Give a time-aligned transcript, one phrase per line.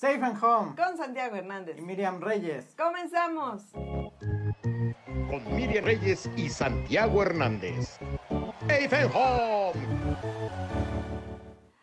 [0.00, 0.74] Safe and Home.
[0.76, 1.76] Con Santiago Hernández.
[1.76, 2.74] Y Miriam Reyes.
[2.74, 3.64] Comenzamos.
[3.74, 7.98] Con Miriam Reyes y Santiago Hernández.
[8.60, 9.74] Safe and Home.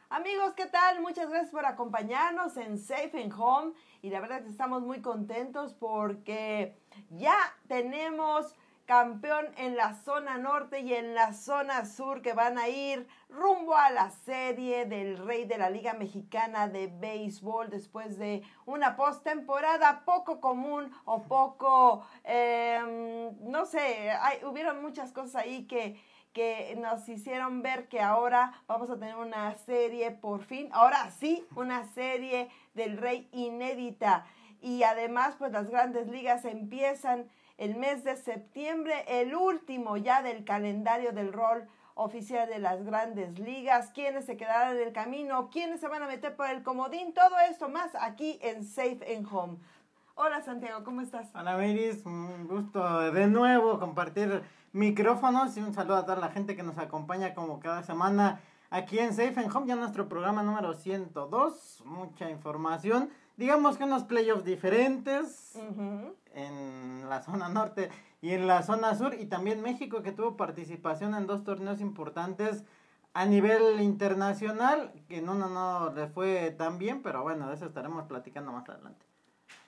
[0.10, 1.00] Amigos, ¿qué tal?
[1.02, 3.74] Muchas gracias por acompañarnos en Safe and Home.
[4.02, 6.76] Y la verdad que estamos muy contentos porque
[7.12, 7.38] ya
[7.68, 8.56] tenemos
[8.88, 13.76] campeón en la zona norte y en la zona sur que van a ir rumbo
[13.76, 20.04] a la serie del rey de la Liga Mexicana de Béisbol después de una postemporada
[20.06, 26.00] poco común o poco, eh, no sé, hay, hubieron muchas cosas ahí que
[26.32, 31.44] que nos hicieron ver que ahora vamos a tener una serie por fin, ahora sí,
[31.56, 34.24] una serie del Rey inédita.
[34.62, 40.44] Y además, pues las grandes ligas empiezan el mes de septiembre, el último ya del
[40.44, 45.80] calendario del rol oficial de las grandes ligas, quiénes se quedarán en el camino, quiénes
[45.80, 49.58] se van a meter por el comodín, todo esto más aquí en Safe and Home.
[50.14, 51.30] Hola Santiago, ¿cómo estás?
[51.34, 56.56] Hola Miris, un gusto de nuevo compartir micrófonos y un saludo a toda la gente
[56.56, 60.74] que nos acompaña como cada semana aquí en Safe and Home, ya nuestro programa número
[60.76, 66.14] 102, mucha información, digamos que unos playoffs diferentes uh -huh.
[66.38, 67.90] En la zona norte
[68.22, 72.64] y en la zona sur y también México que tuvo participación en dos torneos importantes
[73.14, 77.66] a nivel internacional, que en uno no le fue tan bien, pero bueno, de eso
[77.66, 79.06] estaremos platicando más adelante.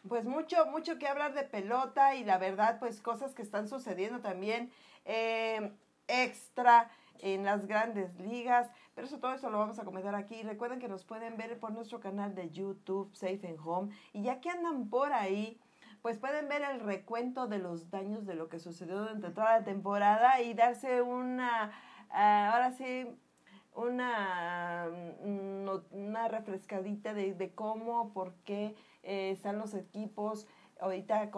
[0.08, 4.20] Pues mucho, mucho que hablar de pelota y la verdad, pues cosas que están sucediendo
[4.20, 4.72] también
[5.06, 5.74] eh,
[6.08, 10.42] extra en las grandes ligas, pero eso todo eso lo vamos a comentar aquí.
[10.44, 14.40] Recuerden que nos pueden ver por nuestro canal de YouTube, Safe and Home, y ya
[14.40, 15.60] que andan por ahí,
[16.02, 19.64] pues pueden ver el recuento de los daños de lo que sucedió durante toda la
[19.64, 21.72] temporada y darse una,
[22.10, 23.08] uh, ahora sí,
[23.76, 24.88] una,
[25.92, 30.48] una refrescadita de, de cómo, por qué eh, están los equipos
[30.80, 31.30] ahorita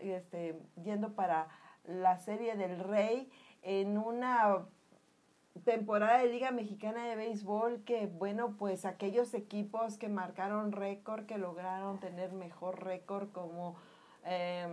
[0.00, 1.48] este, yendo para
[1.84, 3.30] la serie del Rey
[3.62, 4.66] en una
[5.64, 11.38] temporada de Liga Mexicana de Béisbol que, bueno, pues aquellos equipos que marcaron récord, que
[11.38, 13.76] lograron tener mejor récord como
[14.24, 14.68] eh,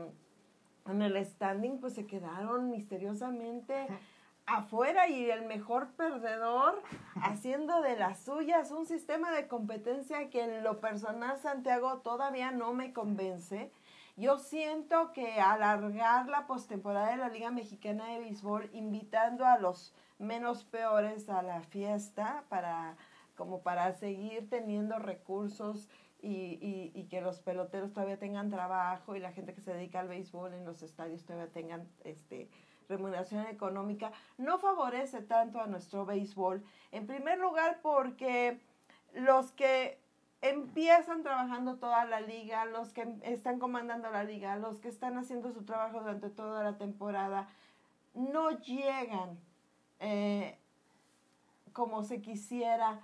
[0.88, 3.88] en el standing, pues se quedaron misteriosamente
[4.46, 6.82] afuera y el mejor perdedor
[7.22, 12.74] haciendo de las suyas un sistema de competencia que en lo personal Santiago todavía no
[12.74, 13.72] me convence.
[14.18, 19.94] Yo siento que alargar la postemporada de la Liga Mexicana de Béisbol invitando a los
[20.18, 22.98] menos peores a la fiesta para
[23.36, 25.88] como para seguir teniendo recursos
[26.22, 30.02] y, y, y, que los peloteros todavía tengan trabajo y la gente que se dedica
[30.02, 32.50] al béisbol en los estadios todavía tengan este
[32.90, 36.64] remuneración económica, no favorece tanto a nuestro béisbol.
[36.92, 38.60] En primer lugar porque
[39.14, 40.00] los que
[40.42, 45.52] empiezan trabajando toda la liga, los que están comandando la liga, los que están haciendo
[45.52, 47.48] su trabajo durante toda la temporada,
[48.16, 49.38] no llegan
[50.00, 50.58] eh,
[51.74, 53.02] como se quisiera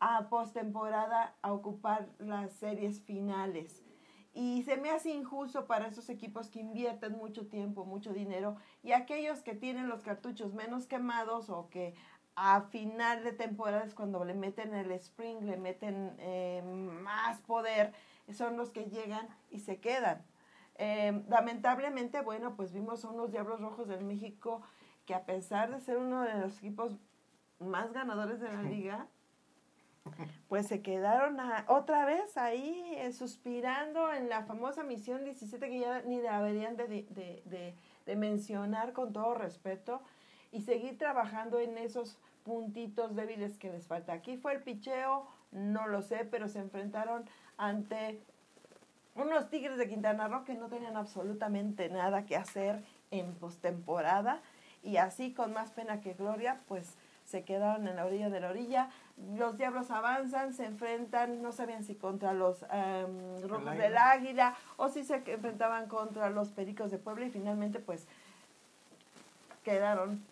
[0.00, 3.82] a postemporada a ocupar las series finales.
[4.32, 8.92] Y se me hace injusto para esos equipos que invierten mucho tiempo, mucho dinero, y
[8.92, 11.94] aquellos que tienen los cartuchos menos quemados o que
[12.36, 17.92] a final de temporada es cuando le meten el spring, le meten eh, más poder,
[18.32, 20.24] son los que llegan y se quedan.
[20.76, 24.62] Eh, lamentablemente, bueno, pues vimos a unos Diablos Rojos del México
[25.06, 26.96] que a pesar de ser uno de los equipos
[27.60, 29.06] más ganadores de la liga,
[30.48, 36.02] pues se quedaron otra vez ahí eh, suspirando en la famosa misión 17 que ya
[36.02, 37.74] ni deberían de, de, de,
[38.06, 40.02] de, mencionar con todo respeto
[40.52, 44.12] y seguir trabajando en esos puntitos débiles que les falta.
[44.12, 47.24] Aquí fue el picheo, no lo sé, pero se enfrentaron
[47.56, 48.20] ante
[49.14, 54.42] unos Tigres de Quintana Roo que no tenían absolutamente nada que hacer en postemporada
[54.82, 56.96] y así con más pena que gloria, pues
[57.34, 58.90] se quedaron en la orilla de la orilla.
[59.36, 64.88] Los diablos avanzan, se enfrentan, no sabían si contra los um, rojos del águila o
[64.88, 68.06] si se enfrentaban contra los pericos de Puebla y finalmente pues
[69.64, 70.24] quedaron.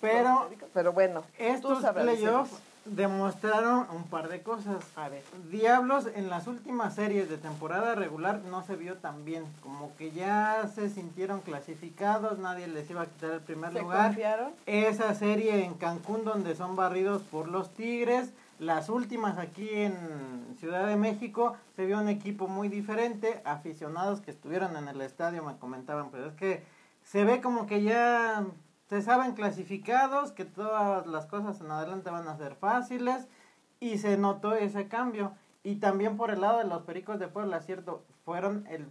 [0.00, 2.60] Pero, pero bueno, estos playoffs
[2.90, 4.84] demostraron un par de cosas.
[4.96, 5.22] A ver.
[5.50, 9.44] Diablos en las últimas series de temporada regular no se vio tan bien.
[9.62, 14.08] Como que ya se sintieron clasificados, nadie les iba a quitar el primer ¿Se lugar.
[14.08, 14.52] confiaron?
[14.66, 18.32] Esa serie en Cancún donde son barridos por los Tigres.
[18.58, 23.40] Las últimas aquí en Ciudad de México se vio un equipo muy diferente.
[23.44, 26.64] Aficionados que estuvieron en el estadio me comentaban, pero es que
[27.04, 28.44] se ve como que ya
[28.88, 33.28] se saben clasificados, que todas las cosas en adelante van a ser fáciles
[33.80, 35.32] y se notó ese cambio.
[35.62, 38.88] Y también por el lado de los Pericos de Puebla, cierto, fueron el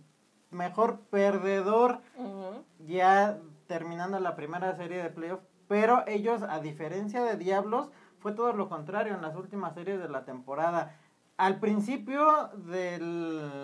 [0.51, 2.01] mejor perdedor
[2.79, 5.41] ya terminando la primera serie de playoff.
[5.67, 7.89] Pero ellos, a diferencia de Diablos,
[8.19, 10.95] fue todo lo contrario en las últimas series de la temporada.
[11.37, 12.99] Al principio de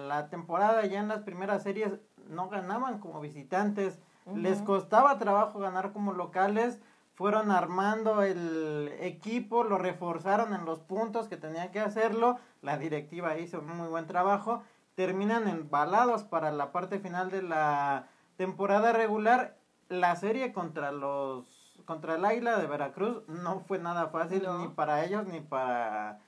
[0.08, 1.94] la temporada, ya en las primeras series,
[2.28, 4.00] no ganaban como visitantes.
[4.36, 6.80] Les costaba trabajo ganar como locales.
[7.16, 12.40] Fueron armando el equipo, lo reforzaron en los puntos que tenían que hacerlo.
[12.62, 14.64] La directiva hizo un muy buen trabajo.
[14.96, 19.58] Terminan embalados para la parte final de la temporada regular.
[19.90, 21.46] La serie contra los
[21.86, 24.58] contra el Águila de Veracruz no fue nada fácil No.
[24.58, 26.20] ni para ellos ni para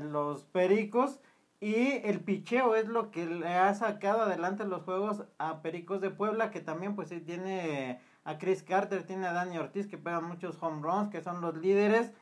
[0.00, 1.18] los Pericos.
[1.58, 6.10] Y el picheo es lo que le ha sacado adelante los juegos a Pericos de
[6.10, 10.62] Puebla, que también pues tiene a Chris Carter, tiene a Dani Ortiz, que pegan muchos
[10.62, 12.12] home runs, que son los líderes.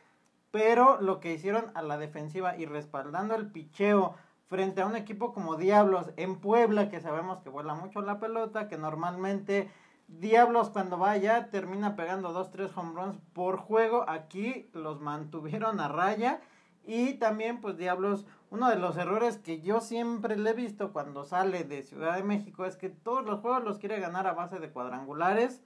[0.52, 4.14] Pero lo que hicieron a la defensiva y respaldando el picheo
[4.46, 8.68] frente a un equipo como Diablos en Puebla, que sabemos que vuela mucho la pelota,
[8.68, 9.68] que normalmente
[10.06, 14.08] Diablos cuando vaya termina pegando 2-3 home runs por juego.
[14.08, 16.40] Aquí los mantuvieron a raya.
[16.86, 21.24] Y también, pues Diablos, uno de los errores que yo siempre le he visto cuando
[21.24, 24.58] sale de Ciudad de México es que todos los juegos los quiere ganar a base
[24.58, 25.62] de cuadrangulares,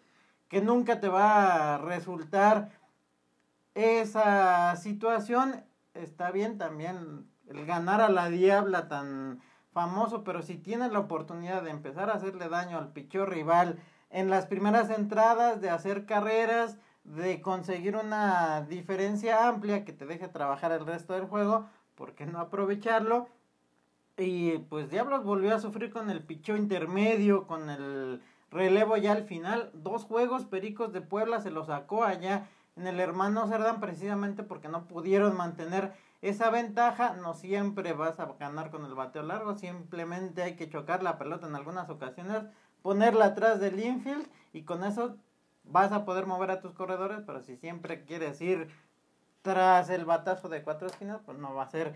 [0.48, 2.70] que nunca te va a resultar
[3.74, 5.64] esa situación.
[5.94, 9.40] Está bien también el ganar a la Diabla tan
[9.72, 13.78] famoso, pero si tienes la oportunidad de empezar a hacerle daño al picheo rival
[14.10, 16.78] en las primeras entradas, de hacer carreras,
[17.16, 22.26] de conseguir una diferencia amplia que te deje trabajar el resto del juego, ¿por qué
[22.26, 23.28] no aprovecharlo?
[24.18, 28.20] Y pues Diablos volvió a sufrir con el picheo intermedio, con el
[28.50, 29.70] relevo ya al final.
[29.74, 32.46] Dos juegos Pericos de Puebla se lo sacó allá
[32.76, 37.14] en el hermano Cerdán precisamente porque no pudieron mantener esa ventaja.
[37.14, 41.46] No siempre vas a ganar con el bateo largo, simplemente hay que chocar la pelota
[41.46, 42.42] en algunas ocasiones,
[42.82, 45.16] ponerla atrás del infield y con eso
[45.70, 48.68] vas a poder mover a tus corredores, pero si siempre quieres ir
[49.42, 51.94] tras el batazo de cuatro esquinas, pues no va a ser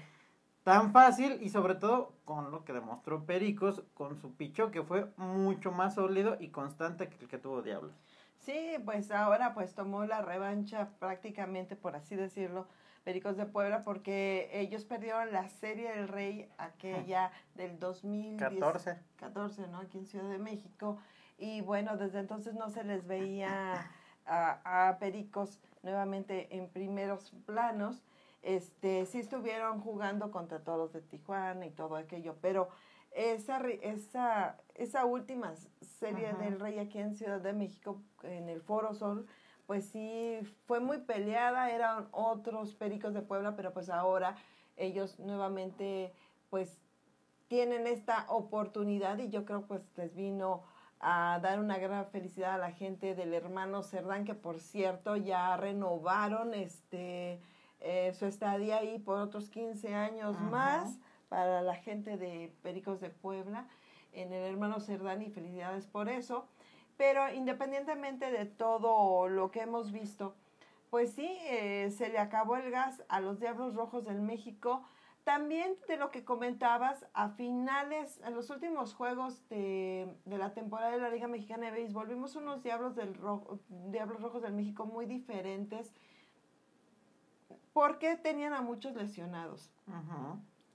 [0.65, 5.07] tan fácil y sobre todo con lo que demostró Pericos con su picho que fue
[5.17, 7.93] mucho más sólido y constante que el que tuvo Diablos.
[8.39, 12.67] Sí, pues ahora pues tomó la revancha prácticamente, por así decirlo,
[13.05, 19.69] Pericos de Puebla, porque ellos perdieron la Serie del Rey, aquella del 2014, 14.
[19.69, 19.79] ¿no?
[19.79, 20.99] Aquí en Ciudad de México.
[21.39, 23.91] Y bueno, desde entonces no se les veía
[24.27, 28.03] a, a Pericos nuevamente en primeros planos.
[28.43, 32.69] Este, sí estuvieron jugando contra todos de Tijuana y todo aquello, pero
[33.13, 36.39] esa, esa, esa última serie Ajá.
[36.39, 39.27] del Rey aquí en Ciudad de México, en el Foro Sol,
[39.67, 44.37] pues sí fue muy peleada, eran otros Pericos de Puebla, pero pues ahora
[44.77, 46.13] ellos nuevamente
[46.51, 46.79] pues
[47.49, 50.65] tienen esta oportunidad y yo creo pues les vino
[51.03, 55.57] a dar una gran felicidad a la gente del hermano Cerdán, que por cierto ya
[55.57, 57.41] renovaron este
[57.81, 60.45] eh, su estadía ahí por otros 15 años Ajá.
[60.45, 63.67] más para la gente de Pericos de Puebla
[64.13, 66.47] en el hermano Cerdán y felicidades por eso.
[66.97, 70.37] Pero independientemente de todo lo que hemos visto,
[70.91, 74.85] pues sí, eh, se le acabó el gas a los Diablos Rojos del México.
[75.25, 80.91] También de lo que comentabas, a finales, en los últimos juegos de, de la temporada
[80.93, 84.85] de la Liga Mexicana de Béisbol, vimos unos Diablos, del Rojo, Diablos Rojos del México
[84.85, 85.93] muy diferentes
[87.73, 89.71] porque tenían a muchos lesionados.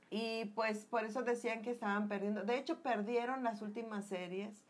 [0.09, 2.43] Y pues por eso decían que estaban perdiendo.
[2.43, 4.65] De hecho, perdieron las últimas series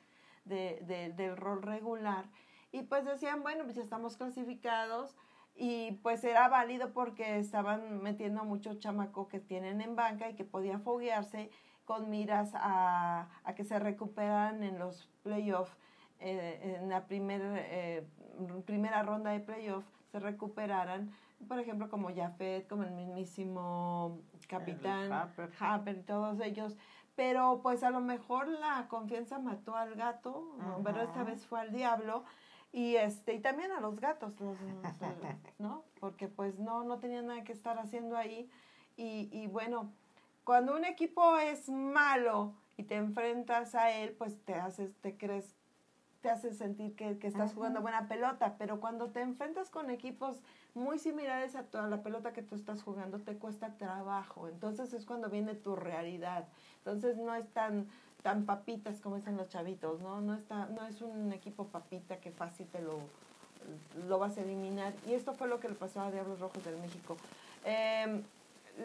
[0.46, 2.26] de, de- del rol regular.
[2.72, 5.16] Y pues decían, bueno, pues ya estamos clasificados.
[5.58, 10.46] Y pues era válido porque estaban metiendo mucho chamaco que tienen en banca y que
[10.46, 11.50] podía foguearse
[11.84, 15.76] con miras a, a que se recuperaran en los playoffs.
[16.20, 18.08] eh, en la primer, eh,
[18.66, 21.12] primera ronda de playoffs se recuperaran
[21.48, 25.52] por ejemplo, como Jafet, como el mismísimo capitán, Harper.
[25.60, 26.76] Harper y todos ellos.
[27.16, 30.82] Pero pues a lo mejor la confianza mató al gato, ¿no?
[30.84, 32.24] pero esta vez fue al diablo.
[32.78, 34.56] Y este y también a los gatos, los-
[35.58, 35.84] ¿no?
[36.00, 38.48] Porque pues no, no tenían nada que estar haciendo ahí.
[38.98, 39.92] Y, y bueno,
[40.44, 45.56] cuando un equipo es malo y te enfrentas a él, pues te haces, te crees,
[46.22, 50.40] te hace sentir que, que estás jugando buena pelota, pero cuando te enfrentas con equipos
[50.76, 54.48] muy similares a toda la pelota que tú estás jugando, te cuesta trabajo.
[54.48, 56.48] Entonces es cuando viene tu realidad.
[56.78, 57.88] Entonces no es tan,
[58.28, 60.20] tan papitas como dicen los chavitos, ¿no?
[60.20, 63.00] No, está, no es un equipo papita que fácil te lo,
[64.06, 64.94] lo vas a eliminar.
[65.08, 67.16] Y esto fue lo que le pasó a Diablos Rojos del México.
[67.64, 68.22] Em,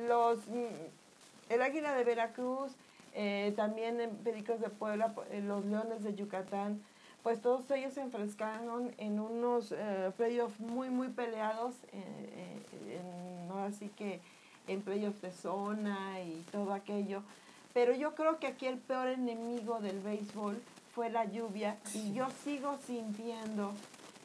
[0.06, 2.70] los mm, el Águila de Veracruz,
[3.14, 6.80] eh, también en Pericos de Puebla, eh, los Leones de Yucatán,
[7.24, 14.20] pues todos ellos se enfrescaron en unos eh, playoffs muy, muy peleados, en, así que
[14.68, 17.24] en playoffs de zona y todo aquello.
[17.74, 20.60] Pero yo creo que aquí el peor enemigo del béisbol
[20.94, 23.72] fue la lluvia y yo sigo sintiendo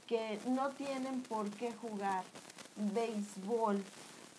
[0.07, 2.23] que no tienen por qué jugar
[2.75, 3.83] béisbol,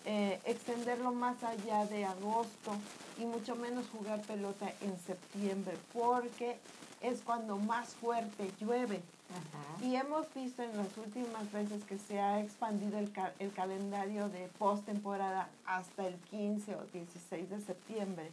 [0.05, 2.73] eh, extenderlo más allá de agosto
[3.19, 6.59] y mucho menos jugar pelota en septiembre, porque
[7.01, 9.03] es cuando más fuerte llueve.
[9.83, 14.49] Y hemos visto en las últimas veces que se ha expandido el, el calendario de
[14.59, 18.33] postemporada hasta el 15 o 16 de septiembre.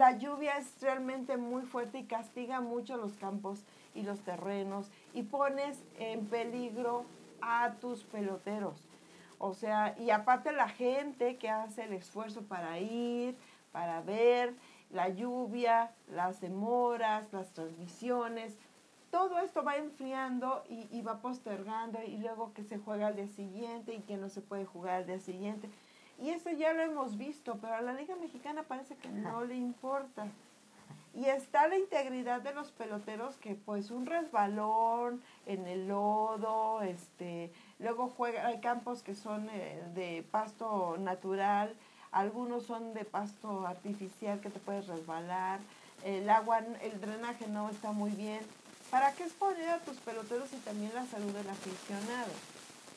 [0.00, 3.62] La lluvia es realmente muy fuerte y castiga mucho los campos
[3.94, 7.04] y los terrenos y pones en peligro
[7.42, 8.88] a tus peloteros.
[9.36, 13.36] O sea, y aparte la gente que hace el esfuerzo para ir,
[13.72, 14.54] para ver
[14.90, 18.56] la lluvia, las demoras, las transmisiones,
[19.10, 23.92] todo esto va enfriando y, va postergando y luego que se juega al día siguiente
[23.92, 25.68] y que no se puede jugar al día siguiente.
[26.20, 29.56] Y eso ya lo hemos visto, pero a la Liga Mexicana parece que no le
[29.56, 30.26] importa.
[31.14, 37.52] Y está la integridad de los peloteros que pues un resbalón en el lodo, este,
[37.78, 41.74] luego juega, hay campos que son eh, de pasto natural,
[42.12, 45.58] algunos son de pasto artificial que te puedes resbalar,
[46.04, 48.40] el agua, el drenaje no está muy bien.
[48.90, 52.30] ¿Para qué exponer a tus peloteros y también la salud del aficionado?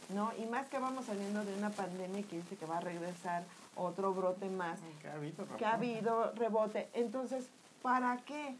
[0.09, 0.31] ¿No?
[0.37, 3.43] Y más que vamos saliendo de una pandemia que dice que va a regresar
[3.75, 4.79] otro brote más.
[5.01, 6.89] Que ha habido, que ha habido rebote.
[6.93, 7.47] Entonces,
[7.83, 8.55] ¿Para qué?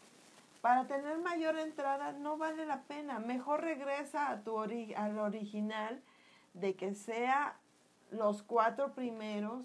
[0.60, 3.20] Para tener mayor entrada no vale la pena.
[3.20, 6.02] Mejor regresa a tu al original
[6.54, 7.56] de que sea
[8.12, 9.64] los cuatro primeros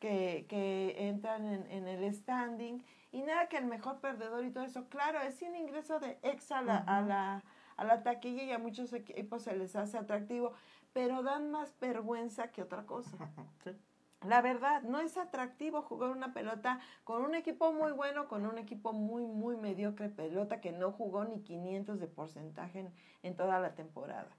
[0.00, 4.88] que, entran en, el standing y nada que el mejor perdedor y todo eso.
[4.88, 7.42] Claro, es un ingreso de extra a la, a la,
[7.76, 10.52] a la taquilla y a muchos equipos se les hace atractivo,
[10.92, 13.16] pero dan más vergüenza que otra cosa.
[14.24, 18.56] La verdad, no es atractivo jugar una pelota con un equipo muy bueno, con un
[18.56, 23.74] equipo muy, muy mediocre pelota que no jugó ni 500 de porcentaje en, toda la
[23.74, 24.30] temporada.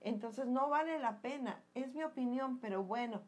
[0.00, 3.20] Entonces no vale la pena, es mi opinión, pero bueno.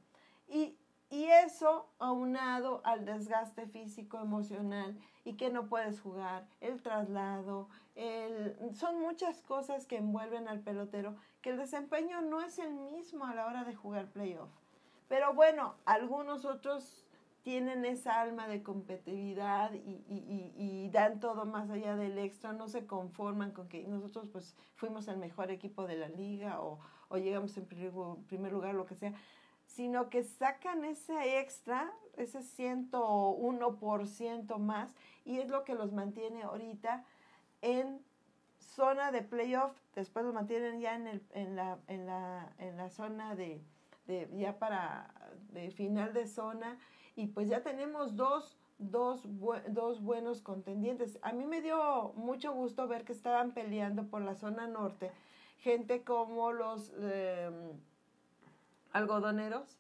[0.48, 0.78] Y,
[1.12, 8.56] y eso aunado al desgaste físico, emocional y que no puedes jugar, el traslado, el,
[8.74, 13.34] son muchas cosas que envuelven al pelotero que el desempeño no es el mismo a
[13.34, 14.48] la hora de jugar playoff.
[15.08, 17.04] Pero bueno, algunos otros
[17.42, 23.50] tienen esa alma de competitividad y, dan todo más allá del extra, no se conforman
[23.50, 26.78] con que nosotros pues fuimos el mejor equipo de la liga o,
[27.18, 29.12] llegamos en primer lugar, lo que sea,
[29.74, 37.04] sino que sacan ese extra, ese 101% más y es lo que los mantiene ahorita
[37.60, 38.00] en
[38.58, 42.90] zona de playoff, después los mantienen ya en, el, en, la, en, la, en la
[42.90, 43.62] zona de
[44.06, 45.12] de, ya para
[45.52, 46.78] de final de zona
[47.14, 49.22] y pues ya tenemos dos, dos,
[49.68, 51.18] dos buenos contendientes.
[51.22, 55.12] A mí me dio mucho gusto ver que estaban peleando por la zona norte
[55.58, 57.78] gente como los em,
[58.92, 59.78] algodoneros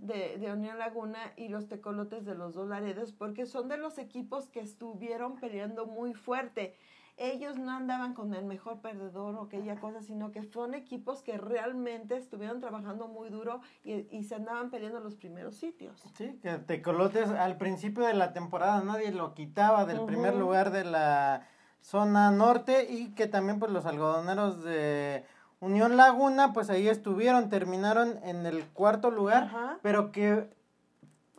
[0.00, 3.98] de, de, Unión Laguna y los tecolotes de los dos Laredos, porque son de los
[3.98, 6.74] equipos que estuvieron peleando muy fuerte.
[7.18, 11.36] Ellos no andaban con el mejor perdedor o aquella cosa, sino que son equipos que
[11.36, 16.02] realmente estuvieron trabajando muy duro y, se andaban peleando los primeros sitios.
[16.14, 20.84] Sí, que Tecolotes al principio de la temporada nadie lo quitaba del primer lugar de
[20.84, 21.46] la
[21.82, 25.26] zona norte y que también pues los algodoneros de
[25.62, 30.50] Unión Laguna pues ahí estuvieron, terminaron en el cuarto lugar, pero que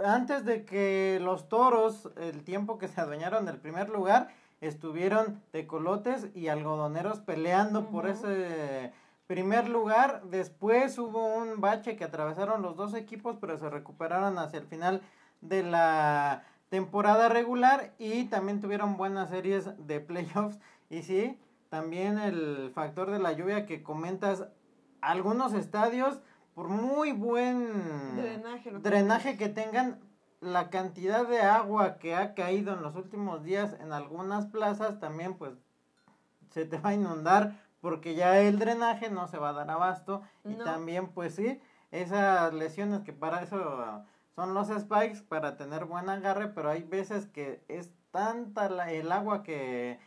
[0.02, 4.30] antes de que los toros, el tiempo que se adueñaron del primer lugar,
[4.62, 8.94] estuvieron tecolotes y algodoneros peleando por ese
[9.28, 10.22] primer lugar.
[10.24, 15.02] Después hubo un bache que atravesaron los dos equipos, pero se recuperaron hacia el final
[15.42, 20.60] de la temporada regular y también tuvieron buenas series de playoffs.
[20.90, 21.38] Y sí,
[21.74, 24.46] también el factor de la lluvia que comentas,
[25.02, 26.22] algunos estadios,
[26.54, 28.16] por muy buen
[28.84, 30.00] drenaje que tengan,
[30.40, 35.34] la cantidad de agua que ha caído en los últimos días en algunas plazas también
[35.34, 35.54] pues
[36.52, 40.22] se te va a inundar porque ya el drenaje no se va a dar abasto.
[40.46, 44.04] Y también pues sí, esas lesiones que para eso
[44.36, 49.42] son los spikes para tener buen agarre, pero hay veces que es tanta el agua
[49.42, 49.98] que,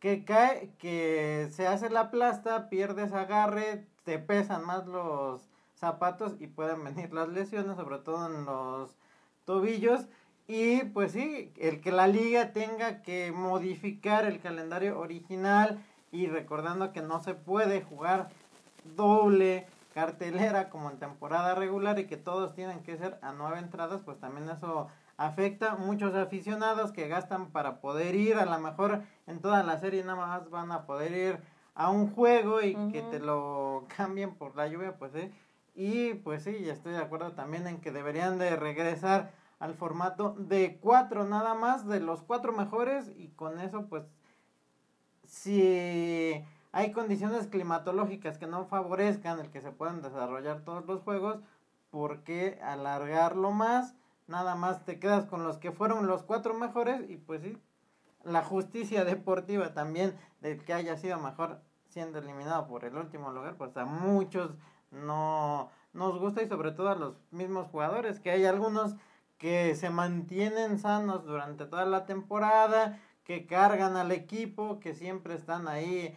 [0.00, 6.46] que cae que se hace la plasta, pierdes agarre, te pesan más los zapatos y
[6.46, 8.96] pueden venir las lesiones, sobre todo en los
[9.44, 10.06] tobillos.
[10.48, 16.92] Y pues sí, el que la liga tenga que modificar el calendario original y recordando
[16.92, 18.28] que no se puede jugar
[18.96, 24.02] doble cartelera como en temporada regular y que todos tienen que ser a nueve entradas,
[24.04, 29.40] pues también eso afecta muchos aficionados que gastan para poder ir, a lo mejor en
[29.40, 31.40] toda la serie nada más van a poder ir
[31.74, 35.30] a un juego y que te lo cambien por la lluvia, pues sí.
[35.74, 40.78] Y pues sí, estoy de acuerdo también en que deberían de regresar al formato de
[40.80, 44.04] cuatro nada más, de los cuatro mejores y con eso pues
[45.24, 51.38] si hay condiciones climatológicas que no favorezcan el que se puedan desarrollar todos los juegos,
[51.90, 53.94] ¿por qué alargarlo más?
[54.26, 57.56] Nada más te quedas con los que fueron los cuatro mejores y pues sí,
[58.24, 63.56] la justicia deportiva también de que haya sido mejor siendo eliminado por el último lugar,
[63.56, 64.52] pues a muchos
[64.90, 68.96] no nos gusta y sobre todo a los mismos jugadores, que hay algunos
[69.38, 75.68] que se mantienen sanos durante toda la temporada, que cargan al equipo, que siempre están
[75.68, 76.16] ahí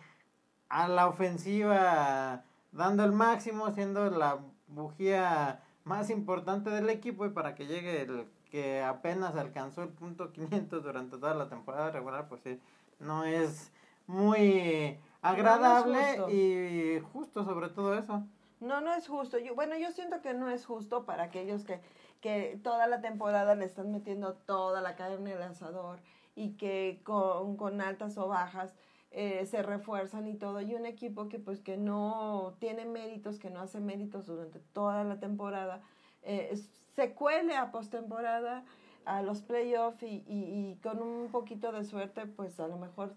[0.70, 7.56] a la ofensiva dando el máximo, siendo la bujía más importante del equipo y para
[7.56, 12.42] que llegue el que apenas alcanzó el punto 500 durante toda la temporada regular, pues
[12.42, 12.60] sí,
[13.00, 13.72] no es
[14.08, 18.24] muy agradable y justo sobre todo eso.
[18.60, 19.38] No, no es justo.
[19.38, 21.80] Yo, bueno, yo siento que no es justo para aquellos que,
[22.22, 26.00] que toda la temporada le están metiendo toda la carne al asador
[26.36, 28.76] y que con, con altas o bajas
[29.12, 33.50] eh, se refuerzan y todo, y un equipo que pues que no tiene méritos, que
[33.50, 35.82] no hace méritos durante toda la temporada,
[36.22, 36.56] eh,
[36.96, 38.64] se cuele a postemporada
[39.06, 43.16] a los playoffs y, y, con un poquito de suerte, pues a lo mejor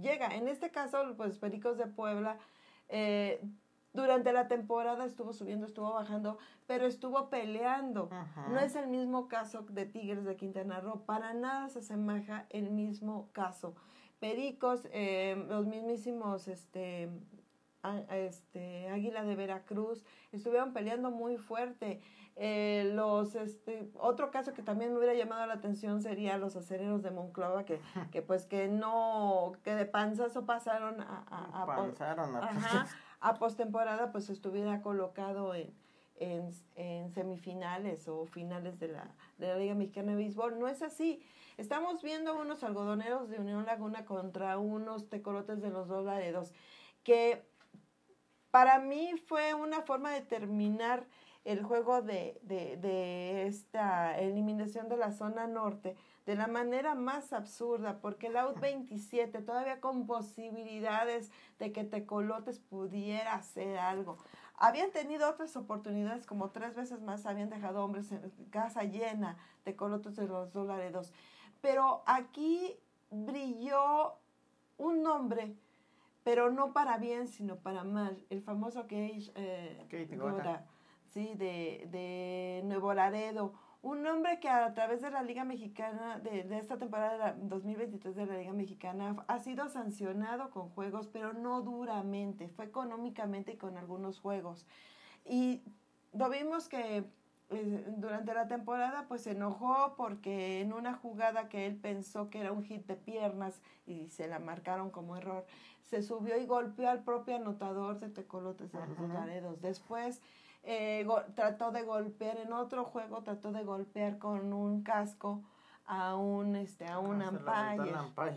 [0.00, 0.28] llega.
[0.36, 2.38] En este caso, pues Pericos de Puebla,
[2.88, 3.42] eh,
[3.92, 8.10] durante la temporada estuvo subiendo, estuvo bajando, pero estuvo peleando.
[8.50, 12.70] No es el mismo caso de Tigres de Quintana Roo, para nada se asemeja el
[12.70, 13.74] mismo caso.
[14.18, 17.08] Pericos, eh, los mismísimos este,
[18.10, 22.00] este, Águila de Veracruz, estuvieron peleando muy fuerte.
[22.40, 27.02] Eh, los este otro caso que también me hubiera llamado la atención sería los acereros
[27.02, 27.80] de Monclova que,
[28.12, 32.86] que pues que no que de panzazo pasaron a a, a,
[33.20, 35.74] a postemporada pues estuviera colocado en,
[36.18, 40.82] en, en, semifinales o finales de la, de la Liga Mexicana de Béisbol no es
[40.82, 41.22] así
[41.58, 46.54] Estamos viendo unos algodoneros de Unión Laguna contra unos tecolotes de los dos laredos,
[47.02, 47.44] que
[48.52, 51.08] para mí fue una forma de terminar
[51.44, 57.32] el juego de, de, de, esta eliminación de la zona norte de la manera más
[57.32, 64.16] absurda, porque el out 27 todavía con posibilidades de que Tecolotes pudiera hacer algo.
[64.60, 70.16] Habían tenido otras oportunidades, como tres veces más habían dejado hombres en casa llena, Tecolotes
[70.16, 71.12] de los dos laredos.
[71.60, 72.76] Pero aquí
[73.10, 74.14] brilló
[74.76, 75.54] un nombre,
[76.24, 78.18] pero no para bien, sino para mal.
[78.30, 79.86] El famoso Kate, eh,
[81.06, 83.52] sí, de, de Nuevo Laredo.
[83.80, 88.26] Un nombre que a través de la Liga Mexicana, de, de esta temporada 2023 de
[88.26, 93.76] la Liga Mexicana, ha sido sancionado con juegos, pero no duramente, fue económicamente y con
[93.76, 94.66] algunos juegos.
[95.24, 95.62] Y
[96.12, 97.04] lo vimos que
[97.96, 102.52] durante la temporada pues se enojó porque en una jugada que él pensó que era
[102.52, 105.46] un hit de piernas y se la marcaron como error,
[105.82, 109.62] se subió y golpeó al propio anotador de Tecolotes de los Laredos.
[109.62, 110.20] Después
[110.62, 115.42] eh, trató de golpear en otro juego, trató de golpear con un casco
[115.86, 117.94] a un este a un umpire,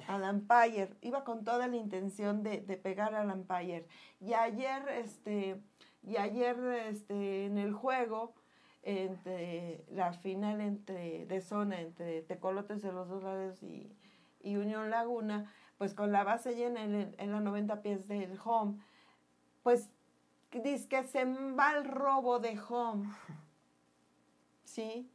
[0.07, 3.87] al umpire, iba con toda la intención de, de pegar al umpire.
[4.21, 5.61] Y ayer este
[6.01, 6.57] y ayer
[6.87, 8.33] este en el juego
[8.83, 13.95] entre la final entre de zona entre Tecolotes de los dos lados y,
[14.39, 18.79] y Unión Laguna, pues con la base llena en, en los 90 pies del home,
[19.61, 19.89] pues
[20.59, 23.09] dice que se va el robo de home.
[24.63, 25.09] ¿Sí?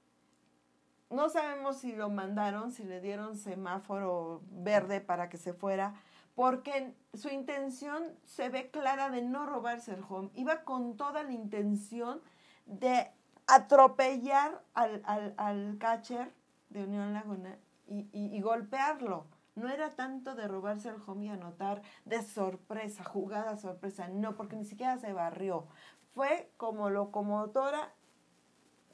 [1.10, 5.94] No sabemos si lo mandaron, si le dieron semáforo verde para que se fuera,
[6.34, 10.30] porque su intención se ve clara de no robarse el home.
[10.34, 12.20] Iba con toda la intención
[12.66, 13.10] de
[13.46, 16.32] atropellar al, al, al catcher
[16.70, 19.26] de Unión Laguna y, y, golpearlo.
[19.56, 24.54] No era tanto de robarse el home y anotar de sorpresa, jugada sorpresa, no, porque
[24.54, 25.66] ni siquiera se barrió.
[26.14, 27.92] Fue como locomotora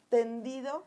[0.08, 0.84] tendido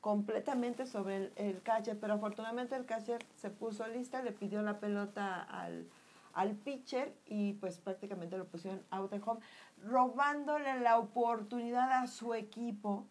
[0.00, 1.62] completamente sobre el, el
[2.00, 5.88] pero afortunadamente el catcher se puso lista, le pidió la pelota al,
[6.32, 9.40] al pitcher y pues prácticamente lo pusieron out of home,
[9.84, 13.06] robándole la oportunidad a su equipo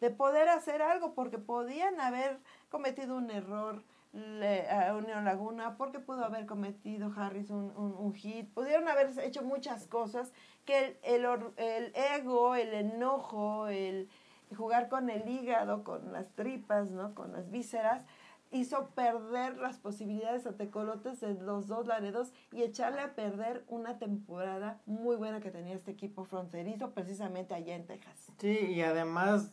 [0.00, 5.98] de poder hacer algo, porque podían haber cometido un error le, a Unión Laguna, porque
[5.98, 10.32] pudo haber cometido Harris un, un, un hit, pudieron haber hecho muchas cosas
[10.64, 14.08] que el, el, el ego, el enojo, el
[14.54, 17.14] jugar con el hígado, con las tripas, ¿no?
[17.14, 18.04] con las vísceras,
[18.50, 23.98] hizo perder las posibilidades a Tecolotes de los dos Laredos y echarle a perder una
[23.98, 28.30] temporada muy buena que tenía este equipo fronterizo precisamente allá en Texas.
[28.38, 29.52] Sí, y además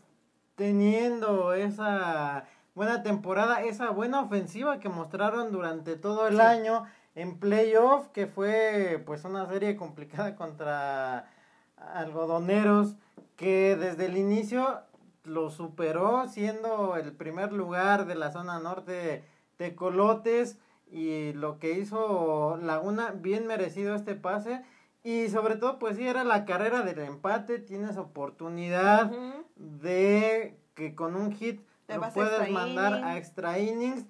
[0.55, 6.41] teniendo esa buena temporada, esa buena ofensiva que mostraron durante todo el Sí.
[6.41, 11.27] año en playoff, que fue pues una serie complicada contra
[11.93, 12.95] algodoneros,
[13.35, 14.81] que desde el inicio
[15.23, 19.23] lo superó siendo el primer lugar de la zona norte
[19.57, 20.57] de Colotes
[20.91, 24.63] y lo que hizo Laguna bien merecido este pase
[25.03, 29.11] y sobre todo pues sí era la carrera del empate tienes oportunidad
[29.55, 34.05] de que con un hit Te lo puedes mandar a extra innings.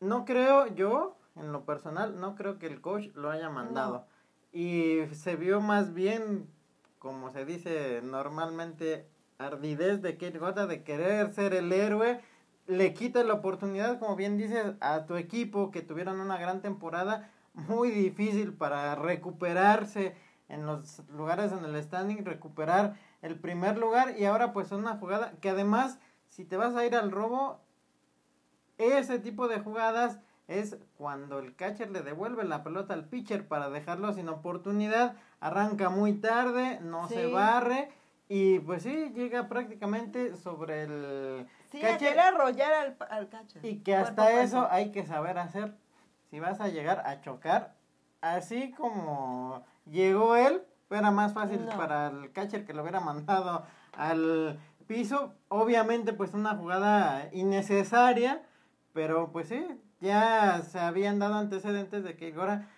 [0.00, 4.06] No creo yo en lo personal no creo que el coach lo haya mandado.
[4.52, 6.46] Y se vio más bien
[6.98, 12.20] como se dice normalmente ardidez de Kate Gota de querer ser el héroe.
[12.66, 17.30] Le quita la oportunidad como bien dices a tu equipo que tuvieron una gran temporada
[17.54, 20.14] muy difícil para recuperarse
[20.50, 25.32] en los lugares en el standing recuperar el primer lugar y ahora pues una jugada
[25.40, 25.98] que además
[26.32, 27.60] si te vas a ir al robo
[28.78, 30.18] ese tipo de jugadas
[30.48, 35.88] es cuando el catcher le devuelve la pelota al pitcher para dejarlo sin oportunidad, arranca
[35.90, 37.90] muy tarde, no se barre
[38.28, 43.64] y pues sí, llega prácticamente sobre el Sí, a catcher querer arrollar al, al catcher.
[43.64, 44.40] y que hasta a cuerpo.
[44.42, 45.74] eso hay que saber hacer.
[46.30, 47.74] Si vas a llegar a chocar,
[48.22, 51.76] así como llegó él, era más fácil No.
[51.76, 53.64] para el catcher que lo hubiera mandado
[53.96, 54.58] al
[54.92, 55.34] piso.
[55.48, 58.42] Obviamente, pues una jugada innecesaria,
[58.92, 59.66] pero pues sí,
[60.00, 62.68] ya se habían dado antecedentes de que ahora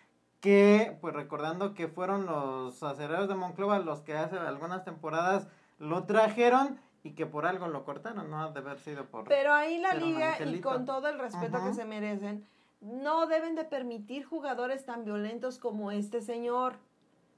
[0.40, 5.48] que, pues recordando que fueron los acereros de Monclova los que hace algunas temporadas
[5.78, 9.24] lo trajeron y que por algo lo cortaron, no ha de haber sido por...
[9.24, 12.46] Pero ahí la liga, y con todo el respeto que se merecen,
[12.80, 16.76] no deben de permitir jugadores tan violentos como este señor.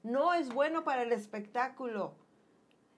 [0.03, 2.13] No es bueno para el espectáculo.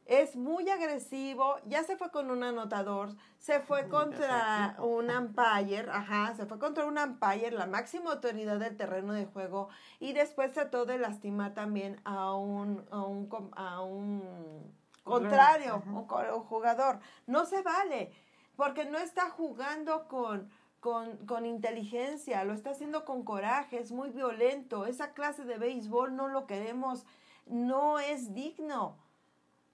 [0.09, 6.33] Es muy agresivo, ya se fue con un anotador, se fue contra un umpire, ajá,
[6.33, 9.69] se fue contra un umpire, la máxima autoridad del terreno de juego,
[9.99, 17.01] y después trató de lastimar también a un, a un, a un contrario, un jugador.
[17.27, 18.11] No se vale,
[18.55, 24.09] porque no está jugando con, con, con inteligencia, lo está haciendo con coraje, es muy
[24.09, 24.87] violento.
[24.87, 27.05] Esa clase de béisbol no lo queremos,
[27.45, 28.97] no es digno.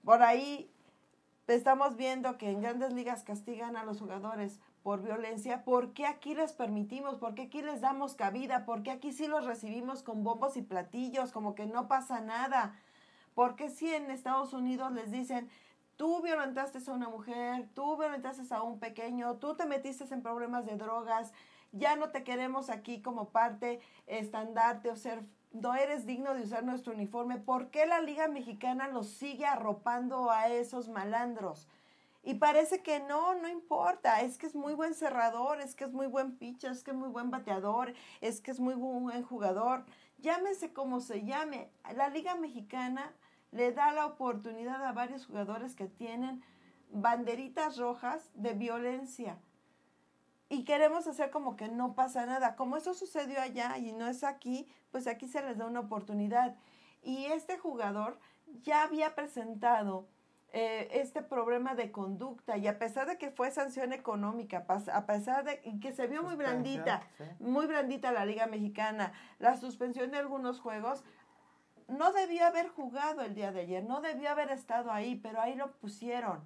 [0.06, 0.70] Por ahí
[1.48, 5.64] estamos viendo que en grandes ligas castigan a los jugadores por violencia.
[5.64, 7.16] ¿Por qué aquí les permitimos?
[7.16, 8.64] ¿Por qué aquí les damos cabida?
[8.64, 12.78] ¿Por qué aquí sí los recibimos con bombos y platillos como que no pasa nada?
[13.34, 15.50] ¿Por qué si en Estados Unidos les dicen,
[15.96, 20.66] tú violentaste a una mujer, tú violentaste a un pequeño, tú te metiste en problemas
[20.66, 21.32] de drogas,
[21.72, 26.64] ya no te queremos aquí como parte estandarte o ser, no eres digno de usar
[26.64, 27.38] nuestro uniforme?
[27.38, 31.68] ¿Por qué la Liga Mexicana los sigue arropando a esos malandros?
[32.22, 35.92] Y parece que no, no importa, es que es muy buen cerrador, es que es
[35.92, 39.84] muy buen pitcher, es que es muy buen bateador, es que es muy buen jugador.
[40.18, 43.12] Llámese como se llame, la Liga Mexicana
[43.52, 46.42] le da la oportunidad a varios jugadores que tienen
[46.90, 49.38] banderitas rojas de violencia.
[50.48, 52.54] Y queremos hacer como que no pasa nada.
[52.54, 56.56] Como eso sucedió allá y no es aquí, pues aquí se les da una oportunidad.
[57.02, 58.18] Y este jugador
[58.62, 60.08] ya había presentado
[60.52, 65.44] eh, este problema de conducta y a pesar de que fue sanción económica, a pesar
[65.44, 67.24] de que se vio muy blandita, sí.
[67.40, 71.04] muy blandita la Liga Mexicana, la suspensión de algunos juegos,
[71.88, 75.56] no debió haber jugado el día de ayer, no debió haber estado ahí, pero ahí
[75.56, 76.40] lo pusieron.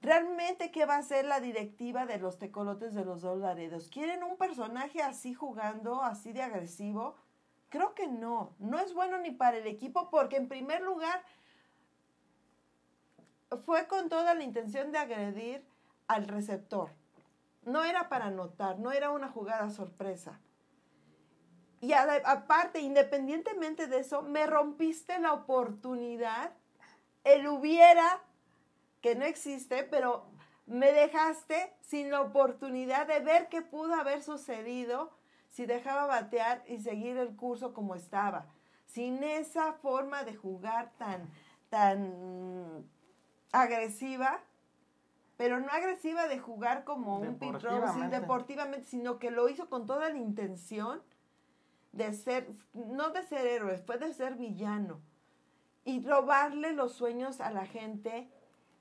[0.00, 3.88] ¿Realmente qué va a hacer la directiva de los tecolotes de los dos Laredos?
[3.88, 7.16] ¿Quieren un personaje así jugando, así de agresivo?
[7.68, 8.54] Creo que no.
[8.58, 11.22] No es bueno ni para el equipo porque en primer lugar
[13.64, 15.66] fue con toda la intención de agredir
[16.06, 16.90] al receptor.
[17.64, 20.40] No era para anotar, no era una jugada sorpresa.
[21.80, 26.52] Y aparte, independientemente de eso, me rompiste la oportunidad,
[27.24, 28.20] el hubiera,
[29.00, 30.26] que no existe, pero
[30.66, 35.10] me dejaste sin la oportunidad de ver qué pudo haber sucedido
[35.48, 38.46] si dejaba batear y seguir el curso como estaba.
[38.86, 41.28] Sin esa forma de jugar tan,
[41.70, 42.84] tan
[43.52, 44.40] agresiva,
[45.36, 48.20] pero no agresiva de jugar como un Deportivamente.
[48.20, 51.02] deportivamente, sino que lo hizo con toda la intención
[51.92, 55.00] de ser, no de ser héroe, fue de ser villano.
[55.84, 58.30] Y robarle los sueños a la gente,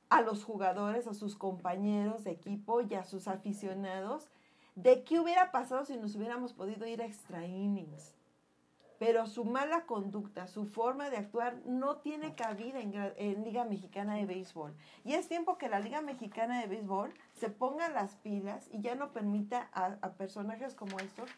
[0.09, 4.29] a los jugadores, a sus compañeros de equipo y a sus aficionados,
[4.75, 8.13] de qué hubiera pasado si nos hubiéramos podido ir a extra innings.
[8.99, 14.15] Pero su mala conducta, su forma de actuar no tiene cabida en, en Liga Mexicana
[14.15, 14.73] de Béisbol.
[15.03, 18.95] Y es tiempo que la Liga Mexicana de Béisbol se ponga las pilas y ya
[18.95, 21.29] no permita a, a personajes como estos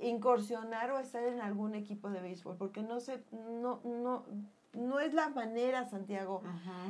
[0.00, 4.24] incursionar o estar en algún equipo de béisbol, porque no se, no, no,
[4.72, 6.42] no es la manera, Santiago.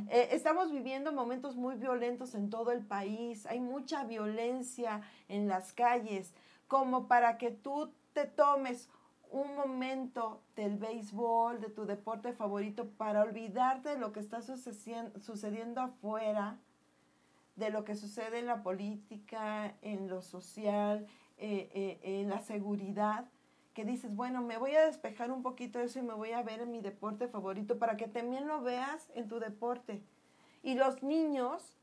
[0.09, 5.73] Eh, estamos viviendo momentos muy violentos en todo el país, hay mucha violencia en las
[5.73, 6.35] calles,
[6.69, 8.89] como para que tú te tomes
[9.31, 15.13] un momento del béisbol, de tu deporte favorito, para olvidarte de lo que está sucedien-
[15.21, 16.59] sucediendo afuera,
[17.57, 21.07] de lo que sucede en la política, en lo social,
[21.39, 23.27] eh, eh, en la seguridad,
[23.75, 26.61] que dices, bueno, me voy a despejar un poquito eso y me voy a ver
[26.61, 30.03] en mi deporte favorito para que también lo veas en tu deporte.
[30.63, 31.77] Y los niños,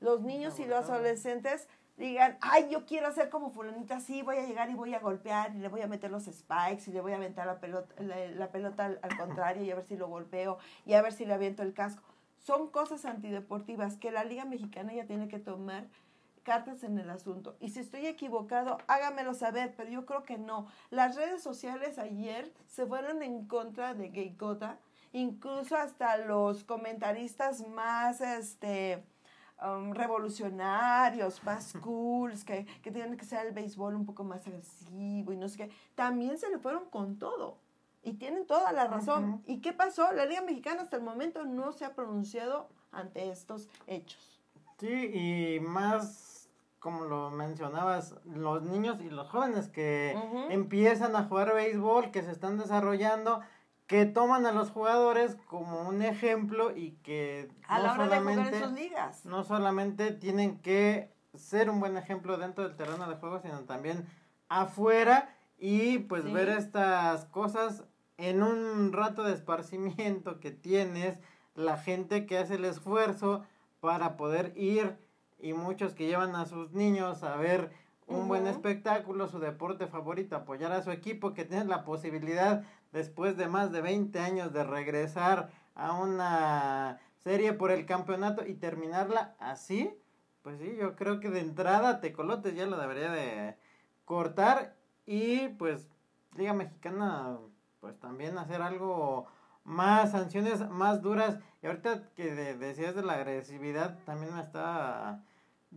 [0.00, 4.46] los niños y los adolescentes digan, ay, yo quiero ser como fulanita, sí, voy a
[4.46, 7.12] llegar y voy a golpear y le voy a meter los spikes y le voy
[7.12, 10.08] a aventar la pelota, la, la pelota al, al contrario y a ver si lo
[10.08, 12.02] golpeo y a ver si le aviento el casco.
[12.38, 15.88] Son cosas antideportivas que la Liga Mexicana ya tiene que tomar
[16.46, 17.56] cartas en el asunto.
[17.58, 20.68] Y si estoy equivocado, hágamelo saber, pero yo creo que no.
[20.90, 24.78] Las redes sociales ayer se fueron en contra de Gay Cota,
[25.12, 29.02] incluso hasta los comentaristas más este
[29.60, 31.72] um, revolucionarios, más
[32.46, 35.70] que, que tienen que ser el béisbol un poco más agresivo y no sé qué,
[35.96, 37.58] también se le fueron con todo.
[38.04, 39.42] Y tienen toda la razón.
[39.46, 40.12] ¿Y qué pasó?
[40.12, 44.36] La Liga Mexicana hasta el momento no se ha pronunciado ante estos hechos.
[44.78, 46.25] Sí, y más,
[46.86, 50.16] como lo mencionabas, los niños y los jóvenes que
[50.50, 53.40] empiezan a jugar béisbol, que se están desarrollando,
[53.88, 58.20] que toman a los jugadores como un ejemplo y que A no la hora de
[58.20, 59.26] jugar en solamente, sus ligas.
[59.26, 64.06] no solamente tienen que ser un buen ejemplo dentro del terreno de juego, sino también
[64.48, 66.32] afuera y pues Sí.
[66.32, 67.82] ver estas cosas
[68.16, 71.18] en un rato de esparcimiento que tienes,
[71.56, 73.42] la gente que hace el esfuerzo
[73.80, 75.04] para poder ir
[75.38, 77.70] y muchos que llevan a sus niños a ver
[78.06, 83.36] un buen espectáculo, su deporte favorito, apoyar a su equipo que tiene la posibilidad después
[83.36, 89.34] de más de 20 años de regresar a una serie por el campeonato y terminarla
[89.40, 89.92] así,
[90.42, 93.56] pues sí, yo creo que de entrada Tecolotes ya lo debería de
[94.04, 95.88] cortar y pues
[96.36, 97.38] Liga Mexicana
[97.80, 99.26] pues también hacer algo
[99.64, 101.38] más sanciones más duras.
[101.62, 105.22] Y ahorita que de- decías de la agresividad también me estaba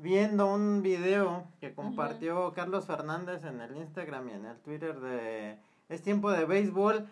[0.01, 5.57] viendo un video que compartió Carlos Fernández en el Instagram y en el Twitter de
[5.89, 7.07] Es tiempo de béisbol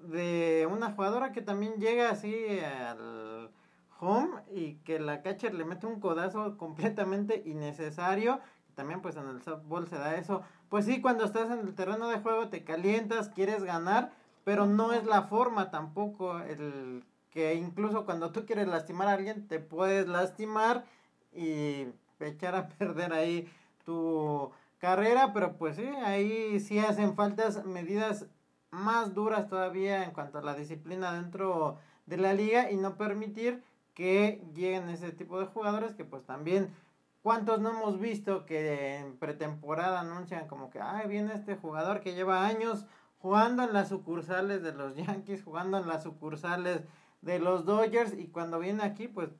[0.00, 3.50] de una jugadora que también llega así al
[3.98, 8.40] home y que la catcher le mete un codazo completamente innecesario.
[8.74, 10.42] También pues en el softball se da eso.
[10.68, 14.12] Pues sí, cuando estás en el terreno de juego te calientas, quieres ganar,
[14.44, 19.48] pero no es la forma tampoco el que incluso cuando tú quieres lastimar a alguien
[19.48, 20.84] te puedes lastimar
[21.32, 21.86] y
[22.28, 23.50] echar a perder ahí
[23.84, 28.26] tu carrera, pero pues sí, ahí sí hacen faltas medidas
[28.70, 33.62] más duras todavía en cuanto a la disciplina dentro de la liga y no permitir
[33.94, 36.74] que lleguen ese tipo de jugadores que pues también
[37.22, 42.14] cuántos no hemos visto que en pretemporada anuncian como que ay viene este jugador que
[42.14, 42.86] lleva años
[43.18, 46.82] jugando en las sucursales de los Yankees, jugando en las sucursales
[47.20, 49.30] de los Dodgers y cuando viene aquí pues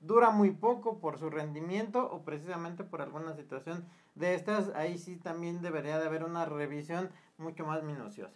[0.00, 3.84] dura muy poco por su rendimiento o precisamente por alguna situación
[4.14, 8.32] de estas, ahí sí también debería de haber una revisión mucho más minuciosa.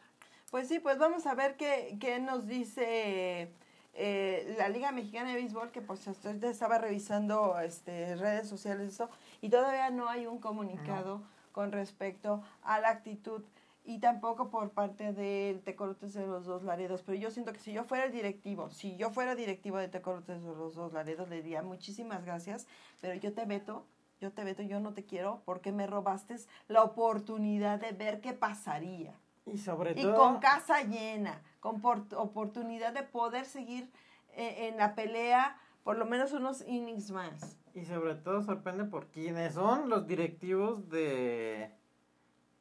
[0.50, 3.53] Pues sí, pues vamos a ver qué, qué nos dice
[3.94, 9.09] eh, la Liga Mexicana de Béisbol, que pues usted estaba revisando este, redes sociales eso,
[9.40, 11.22] y todavía no hay un comunicado
[11.53, 13.42] con respecto a la actitud
[13.85, 17.03] y tampoco por parte del Tecolotes de los Dos Laredos.
[17.03, 20.42] Pero yo siento que si yo fuera el directivo, si yo fuera directivo de Tecolotes
[20.42, 22.66] de los Dos Laredos, le diría muchísimas gracias,
[23.01, 23.87] pero yo te veto,
[24.20, 26.37] yo te veto, yo no te quiero porque me robaste
[26.68, 29.14] la oportunidad de ver qué pasaría.
[29.47, 30.14] Y sobre Y todo...
[30.16, 33.90] con casa llena, con por- oportunidad de poder seguir
[34.37, 37.59] eh, en la pelea por lo menos unos innings más.
[37.75, 41.70] Y sobre todo sorprende por quiénes son los directivos de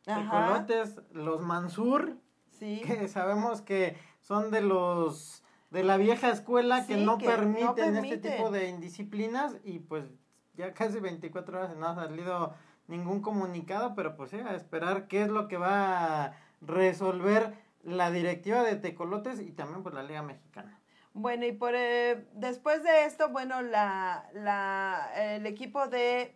[0.04, 2.18] Tecolotes, los Mansur,
[2.52, 2.82] sí.
[2.86, 7.96] que sabemos que son de los de la vieja escuela que no que no permiten
[7.98, 10.06] este tipo de indisciplinas y pues
[10.54, 12.54] ya casi 24 horas no ha salido
[12.88, 18.12] ningún comunicado, pero pues sí, a esperar qué es lo que va a resolver la
[18.12, 20.80] directiva de Tecolotes y también pues la Liga Mexicana.
[21.14, 26.36] Bueno, y por eh, después de esto, bueno, la, la, el equipo de,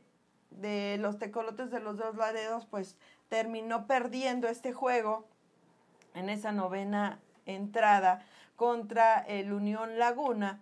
[0.51, 2.97] de los Tecolotes de los dos laderos, pues
[3.29, 5.27] terminó perdiendo este juego
[6.13, 10.61] en esa novena entrada contra el Unión Laguna.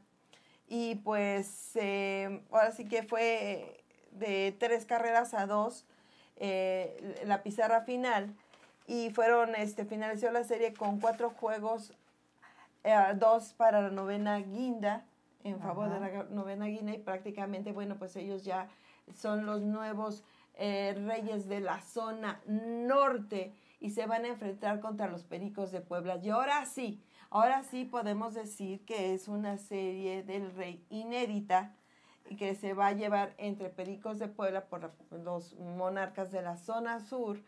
[0.67, 5.85] Y pues eh, ahora sí que fue de tres carreras a dos
[6.37, 8.35] eh, la pizarra final.
[8.87, 11.93] Y fueron, este, finalizó la serie con cuatro juegos,
[12.83, 15.05] eh, dos para la novena guinda,
[15.43, 16.93] en favor de la novena guinda.
[16.93, 18.67] Y prácticamente, bueno, pues ellos ya
[19.15, 20.23] son los nuevos
[20.57, 26.19] reyes de la zona norte y se van a enfrentar contra los Pericos de Puebla.
[26.21, 31.75] Y ahora sí, ahora sí podemos decir que es una serie del Rey inédita
[32.29, 36.57] y que se va a llevar entre Pericos de Puebla por los monarcas de la
[36.57, 37.39] zona sur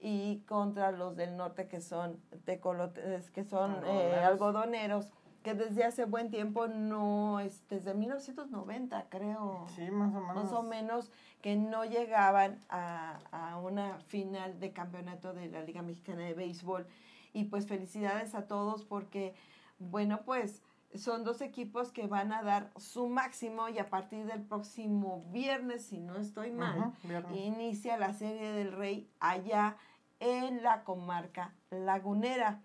[0.00, 5.08] y contra los del norte que son tecolotes, que son eh, algodoneros
[5.42, 9.66] que desde hace buen tiempo no, es, desde 1990 creo.
[9.74, 10.34] Sí, más o menos.
[10.34, 15.82] Más o menos que no llegaban a, a una final de campeonato de la Liga
[15.82, 16.86] Mexicana de Béisbol.
[17.32, 19.34] Y pues felicidades a todos porque,
[19.78, 20.62] bueno, pues
[20.94, 25.86] son dos equipos que van a dar su máximo y a partir del próximo viernes,
[25.86, 26.92] si no estoy mal,
[27.34, 29.76] inicia la Serie del Rey allá
[30.20, 32.60] en la comarca lagunera.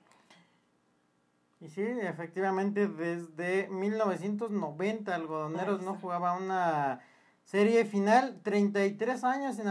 [1.59, 7.01] Y sí, efectivamente, desde 1990 Algodoneros no jugaba una
[7.43, 9.65] serie final, 33 años sin,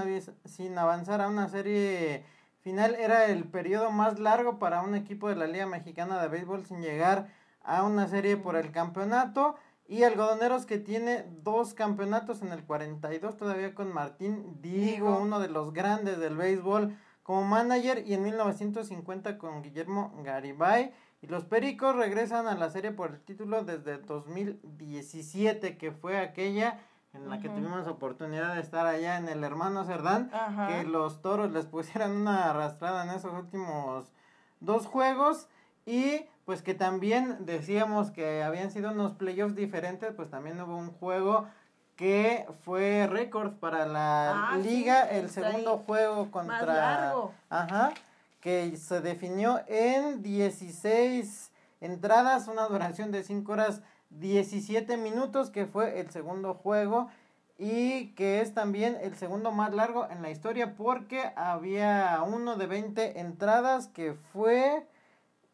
[0.45, 2.25] sin avanzar a una serie
[2.61, 2.97] final.
[2.97, 6.83] Era el periodo más largo para un equipo de la Liga Mexicana de Béisbol sin
[6.83, 7.29] llegar
[7.63, 9.55] a una serie por el campeonato.
[9.89, 15.49] Y Algodoneros que tiene dos campeonatos en el 42 todavía con Martín Digo, uno de
[15.49, 20.93] los grandes del béisbol como manager, y en 1950 con Guillermo Garibay.
[21.23, 26.81] Y los Pericos regresan a la serie por el título desde 2017, que fue aquella
[27.15, 30.31] en la que tuvimos oportunidad de estar allá en el hermano Cerdán,
[30.69, 34.13] que los toros les pusieron una arrastrada en esos últimos
[34.61, 35.49] dos juegos.
[35.87, 40.91] Y pues que también decíamos que habían sido unos playoffs diferentes, pues también hubo un
[40.91, 41.49] juego
[41.97, 47.15] que fue récord para la ah, liga, el segundo juego contra...
[47.49, 47.95] Ajá
[48.47, 55.99] que se definió en 16 entradas, una duración de 5 horas 17 minutos, que fue
[55.99, 57.09] el segundo juego
[57.59, 62.69] y que es también el segundo más largo en la historia porque había uno de
[62.69, 64.87] 20 entradas que fue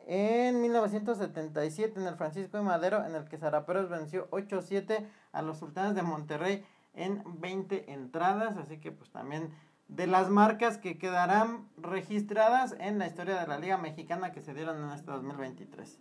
[0.07, 5.57] en 1977 en el Francisco de Madero en el que Zaraperos venció 8-7 a los
[5.57, 9.51] Sultanes de Monterrey en 20 entradas, así que pues también
[9.89, 14.55] de las marcas que quedarán registradas en la historia de la Liga Mexicana que se
[14.55, 15.99] dieron en este 2023.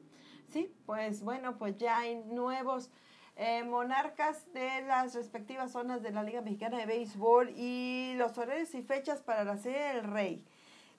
[0.47, 2.89] Sí, pues bueno, pues ya hay nuevos
[3.37, 8.75] eh, monarcas de las respectivas zonas de la Liga Mexicana de Béisbol y los horarios
[8.75, 10.45] y fechas para la Serie del Rey.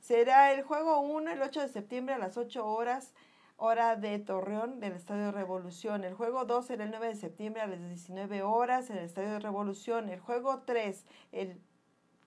[0.01, 3.13] Será el juego 1 el 8 de septiembre a las 8 horas,
[3.57, 6.03] hora de Torreón, del Estadio Revolución.
[6.03, 9.39] El juego 2 será el 9 de septiembre a las 19 horas en el Estadio
[9.39, 10.09] Revolución.
[10.09, 11.61] El juego 3 el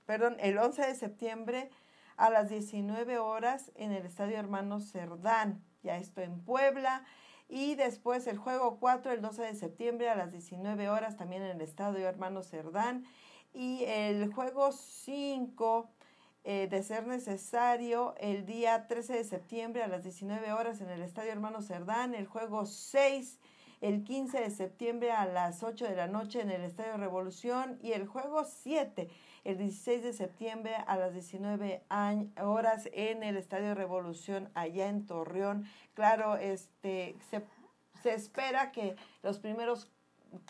[0.06, 1.70] perdón, el 11 de septiembre
[2.18, 7.06] a las 19 horas en el Estadio Hermano Cerdán, ya esto en Puebla.
[7.48, 11.52] Y después el juego 4, el 12 de septiembre a las 19 horas también en
[11.52, 13.06] el Estadio Hermano Cerdán.
[13.54, 15.90] Y el juego 5,
[16.44, 21.02] eh, de ser necesario, el día 13 de septiembre a las 19 horas en el
[21.04, 22.16] Estadio Hermano Cerdán.
[22.16, 23.40] El juego 6,
[23.82, 27.78] el 15 de septiembre a las 8 de la noche en el Estadio Revolución.
[27.82, 29.08] Y el juego 7,
[29.46, 31.84] el 16 de septiembre a las 19
[32.42, 35.66] horas en el Estadio Revolución allá en Torreón.
[35.94, 39.90] Claro, este se, espera que los primeros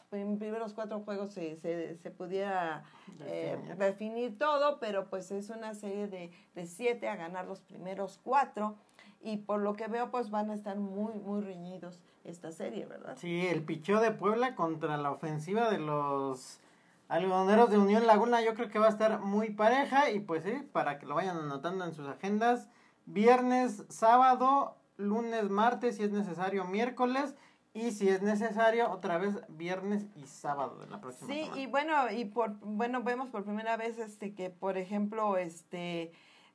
[0.10, 2.84] primeros cuatro juegos se, se, pudiera
[3.26, 4.36] eh, definir.
[4.36, 8.78] todo, pero pues es una serie de, de siete a ganar los primeros cuatro
[9.22, 13.16] y por lo que veo pues van a estar muy muy reñidos esta serie, ¿verdad?
[13.18, 16.60] Sí, el picheo de Puebla contra la ofensiva de los
[17.08, 20.53] Algodoneros de Unión Laguna yo creo que va a estar muy pareja y pues sí,
[20.72, 22.68] para que lo vayan anotando en sus agendas.
[23.06, 27.36] Viernes, sábado, lunes, martes, si es necesario, miércoles
[27.74, 32.10] y si es necesario otra vez viernes y sábado de la próxima sí, y bueno,
[32.10, 36.12] y por bueno, vemos por primera vez este que por ejemplo, este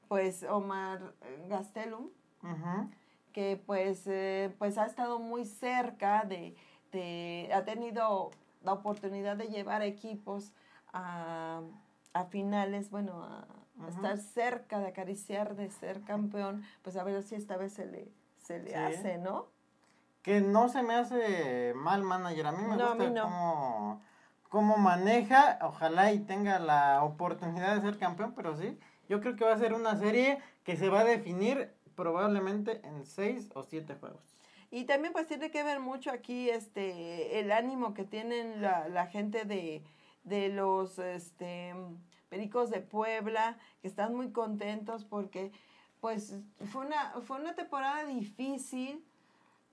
[0.08, 1.14] pues Omar
[1.48, 2.08] Gastelum
[3.32, 6.56] que pues eh, pues ha estado muy cerca de,
[6.90, 8.30] de ha tenido
[8.62, 10.52] la oportunidad de llevar equipos
[10.92, 11.62] a,
[12.12, 13.46] a finales, bueno, a,
[13.88, 18.12] estar cerca de acariciar, de ser campeón, pues a ver si esta vez se le,
[18.36, 18.74] se le Sí.
[18.74, 19.46] hace, ¿no?
[20.22, 22.46] Que no se me hace mal manager.
[22.48, 23.22] A mí me No, gusta mí no.
[23.22, 24.02] cómo,
[24.50, 25.58] cómo maneja.
[25.62, 28.78] Ojalá y tenga la oportunidad de ser campeón, pero sí.
[29.08, 33.06] Yo creo que va a ser una serie que se va a definir probablemente en
[33.06, 34.22] seis o siete juegos.
[34.70, 39.06] Y también pues tiene que ver mucho aquí este el ánimo que tienen la, la
[39.06, 39.82] gente de,
[40.24, 41.74] de los este
[42.28, 45.50] Pericos de Puebla, que están muy contentos porque
[46.00, 46.36] pues
[46.70, 49.04] fue una, fue una temporada difícil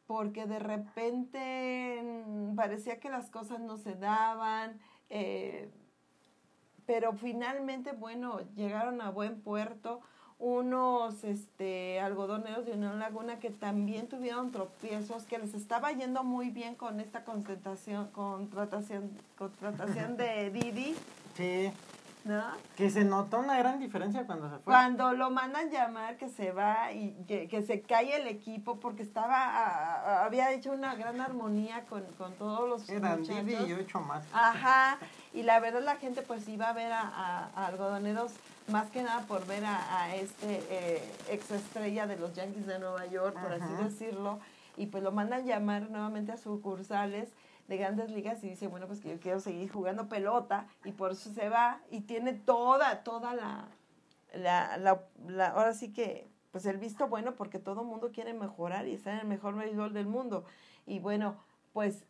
[0.07, 4.79] porque de repente mm, parecía que las cosas no se daban,
[5.09, 5.69] eh,
[6.85, 10.01] pero finalmente, bueno, llegaron a buen puerto
[10.39, 16.49] unos este, algodoneros de Unión Laguna que también tuvieron tropiezos, que les estaba yendo muy
[16.51, 20.95] bien con esta concentración, contratación, contratación de Didi,
[21.35, 21.71] Sí,
[22.23, 22.43] ¿no?
[22.75, 24.63] que se notó una gran diferencia cuando se fue.
[24.65, 29.01] Cuando lo mandan llamar que se va y que, que se cae el equipo porque
[29.01, 33.45] estaba a- a- había hecho una gran armonía con, con todos los Eran muchachos.
[33.45, 34.23] Didi y ocho más.
[34.33, 34.99] Ajá,
[35.33, 38.31] y la verdad la gente pues iba a ver a, a- a algodoneros
[38.67, 42.79] más que nada por ver a, a este eh, ex estrella de los Yankees de
[42.79, 44.39] Nueva York, por así decirlo,
[44.75, 47.29] y pues lo mandan llamar nuevamente a sucursales
[47.67, 51.11] de grandes ligas y dice, bueno, pues que yo quiero seguir jugando pelota y por
[51.11, 53.65] eso se va y tiene toda, toda la,
[54.33, 58.33] la, la, la- ahora sí que, pues el visto bueno porque todo el mundo quiere
[58.33, 60.45] mejorar y estar en el mejor béisbol del mundo.
[60.85, 61.35] Y bueno,
[61.73, 62.05] pues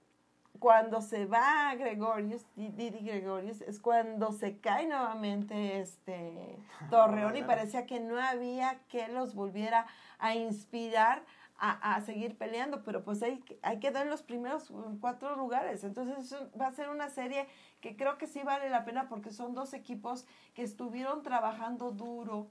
[0.57, 6.57] cuando se va Gregorius, Di- Didi Gregorius, es cuando se cae nuevamente este
[6.89, 9.85] Torreón y parecía que no había que los volviera
[10.19, 11.23] a inspirar
[11.59, 15.83] a, a seguir peleando, pero pues ahí, ahí quedó en los primeros mm, cuatro lugares.
[15.83, 17.47] Entonces va a ser una serie
[17.81, 22.47] que creo que sí vale la pena porque son dos equipos que estuvieron trabajando duro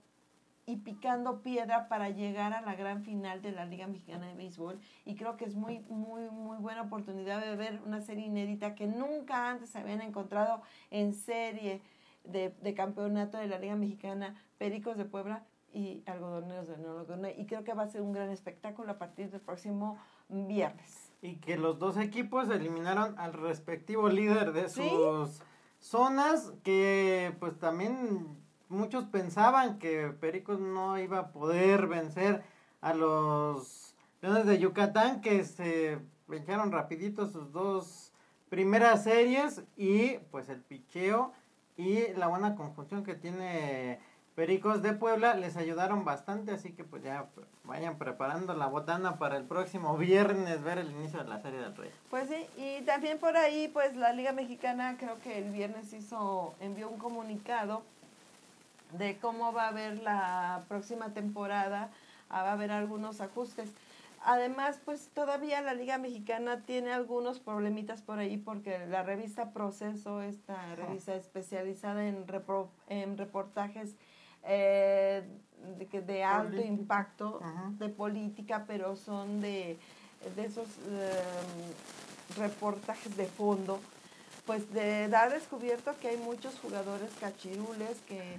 [0.66, 4.80] y picando piedra para llegar a la gran final de la Liga Mexicana de Béisbol
[5.04, 8.88] y creo que es muy muy muy buena oportunidad de ver una serie inédita que
[8.88, 11.82] nunca antes se habían encontrado en serie
[12.24, 17.26] de, de campeonato de la Liga Mexicana Pericos de Puebla y Algodoneros de Nuevo León
[17.36, 19.98] y creo que va a ser un gran espectáculo a partir del próximo
[20.28, 21.12] viernes.
[21.22, 24.88] Y que los dos equipos eliminaron al respectivo líder de Sí.
[24.88, 25.42] sus
[25.78, 28.26] zonas, que pues también
[28.68, 32.42] muchos pensaban que Pericos no iba a poder vencer
[32.80, 35.98] a los Leones de Yucatán, que se
[36.32, 38.12] echaron rapidito sus dos
[38.48, 41.32] primeras series y pues el picheo
[41.76, 44.00] y la buena conjunción que tiene
[44.34, 47.26] Pericos de Puebla les ayudaron bastante, así que pues ya
[47.64, 51.74] vayan preparando la botana para el próximo viernes ver el inicio de la Serie del
[51.74, 51.90] Rey.
[52.10, 56.54] Pues sí, y también por ahí, pues la Liga Mexicana creo que el viernes hizo,
[56.60, 57.82] envió un comunicado
[58.93, 61.91] de cómo va a haber la próxima temporada,
[62.28, 63.68] ah, va a haber algunos ajustes.
[64.24, 70.20] Además, pues todavía la Liga Mexicana tiene algunos problemitas por ahí porque la revista Proceso,
[70.22, 73.95] esta revista especializada en, repro- en reportajes
[74.43, 75.22] eh,
[75.93, 76.68] de, alto Política.
[76.72, 77.70] impacto, Ajá.
[77.78, 79.78] de política, pero son de,
[80.34, 81.22] de esos eh,
[82.37, 83.78] reportajes de fondo,
[84.45, 88.37] pues de dar descubierto que hay muchos jugadores cachirules que,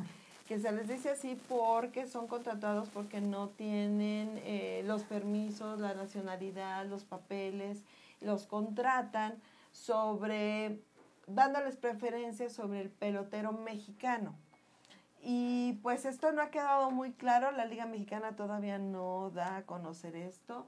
[0.47, 5.93] que se les dice así porque son contratados porque no tienen eh, los permisos, la
[5.93, 7.83] nacionalidad, los papeles,
[8.21, 9.35] los contratan
[9.71, 10.79] sobre,
[11.27, 14.35] dándoles preferencias sobre el pelotero mexicano.
[15.21, 19.65] Y pues esto no ha quedado muy claro, la Liga Mexicana todavía no da a
[19.65, 20.65] conocer esto,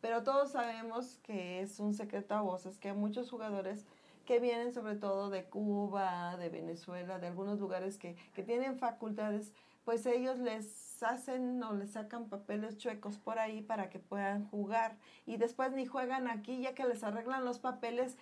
[0.00, 3.86] pero todos sabemos que es un secreto a voces, que hay muchos jugadores
[4.30, 9.52] que vienen sobre todo de Cuba, de Venezuela, de algunos lugares que, que tienen facultades,
[9.84, 14.96] pues ellos les hacen o les sacan papeles chuecos por ahí para que puedan jugar
[15.26, 18.16] y después ni juegan aquí, ya que les arreglan los papeles,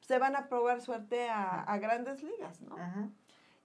[0.00, 2.76] se van a probar suerte a, a grandes ligas, ¿no?
[2.76, 3.08] Ajá.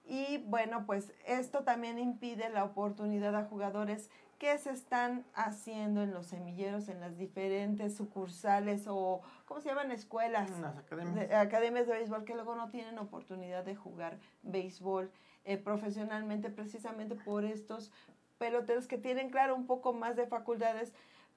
[0.06, 4.10] Y bueno, pues esto también impide la oportunidad a jugadores
[4.40, 9.90] que se están haciendo en los semilleros, en las diferentes sucursales o, ¿cómo se llaman?
[9.92, 11.28] Escuelas, las academias.
[11.28, 15.10] de- academias de béisbol que luego no tienen oportunidad de jugar béisbol
[15.44, 17.92] eh, profesionalmente precisamente por estos
[18.38, 20.94] peloteros que tienen, claro, un poco más de facultades,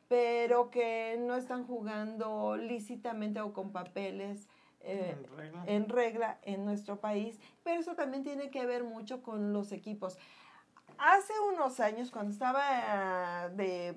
[0.07, 4.47] pero que no están jugando lícitamente o con papeles.
[4.79, 5.63] eh, En regla.
[5.65, 10.17] en regla en nuestro país, pero eso también tiene que ver mucho con los equipos.
[10.97, 13.95] Hace unos años, cuando estaba ah, de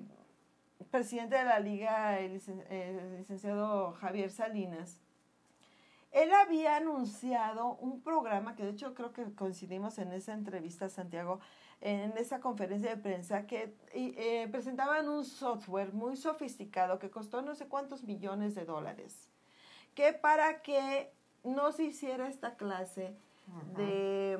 [0.91, 4.99] presidente de la liga, el, licen- el licenciado Javier Salinas,
[6.11, 11.39] él había anunciado un programa que de hecho creo que coincidimos en esa entrevista, Santiago,
[11.81, 17.53] en esa conferencia de prensa, que eh, presentaban un software muy sofisticado que costó no
[17.55, 19.29] sé cuántos millones de dólares,
[19.93, 21.11] que para que
[21.43, 23.15] no se hiciera esta clase
[23.75, 24.39] de,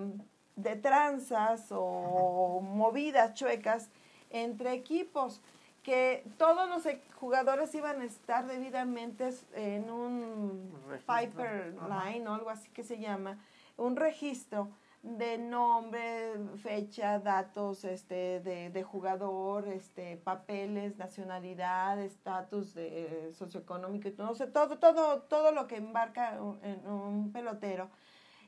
[0.57, 3.89] de tranzas o movidas chuecas
[4.29, 5.39] entre equipos
[5.83, 6.83] que todos los
[7.15, 10.69] jugadores iban a estar debidamente en un
[11.05, 13.39] Piper Line o algo así que se llama,
[13.77, 14.69] un registro
[15.01, 24.35] de nombre, fecha, datos este, de, de jugador, este, papeles, nacionalidad, estatus de, socioeconómico, no
[24.35, 27.89] sé, todo, todo, todo lo que embarca en un pelotero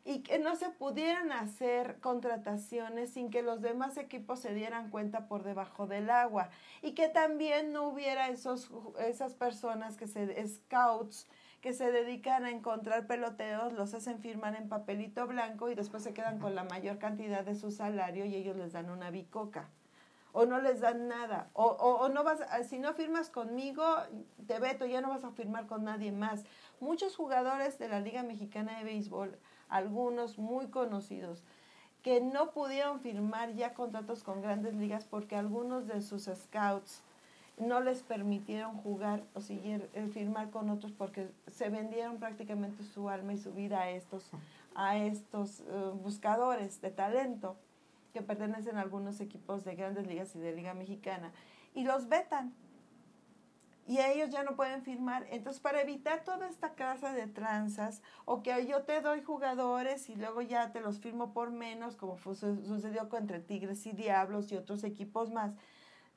[0.06, 5.28] y que no se pudieran hacer contrataciones sin que los demás equipos se dieran cuenta
[5.28, 6.50] por debajo del agua.
[6.82, 8.70] Y que también no hubiera esos,
[9.00, 11.28] esas personas que se scouts
[11.62, 16.14] que se dedican a encontrar peloteros, los hacen firmar en papelito blanco y después se
[16.14, 19.70] quedan con la mayor cantidad de su salario y ellos les dan una bicoca.
[20.32, 22.39] O no les dan nada, o, o, no vas,
[22.70, 23.84] si no firmas conmigo,
[24.45, 26.43] te veto, ya no vas a firmar con nadie más.
[26.80, 29.39] Muchos jugadores de la Liga Mexicana de Béisbol
[29.70, 31.44] algunos muy conocidos,
[32.04, 37.02] que no pudieron firmar ya contratos con grandes ligas porque algunos de sus scouts
[37.58, 43.10] no les permitieron jugar o seguir eh, firmar con otros porque se vendieron prácticamente su
[43.10, 44.30] alma y su vida a estos
[44.76, 45.64] a estos eh,
[46.02, 47.58] buscadores de talento
[48.14, 51.32] que pertenecen a algunos equipos de grandes ligas y de liga mexicana
[51.76, 52.54] y los vetan
[53.90, 55.26] y ellos ya no pueden firmar.
[55.32, 60.16] Entonces, para evitar toda esta casa de tranzas, o que yo te doy jugadores y
[60.16, 64.84] luego ya te los firmo por menos, como sucedió entre Tigres y Diablos y otros
[64.84, 65.56] equipos más,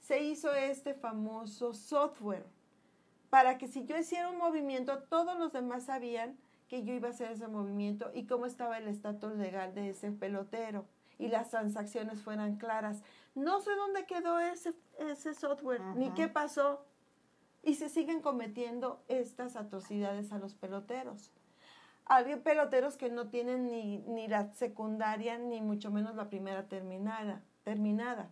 [0.00, 2.44] se hizo este famoso software
[3.30, 6.36] para que si yo hiciera un movimiento, todos los demás sabían
[6.68, 10.12] que yo iba a hacer ese movimiento y cómo estaba el estatus legal de ese
[10.12, 10.84] pelotero
[11.18, 13.02] y las transacciones fueran claras.
[13.34, 16.84] No sé dónde quedó ese, ese software, ni qué pasó,
[17.62, 21.30] y se siguen cometiendo estas atrocidades a los peloteros.
[22.06, 27.42] Hay peloteros que no tienen ni, ni la secundaria ni mucho menos la primera terminada,
[27.62, 28.30] terminada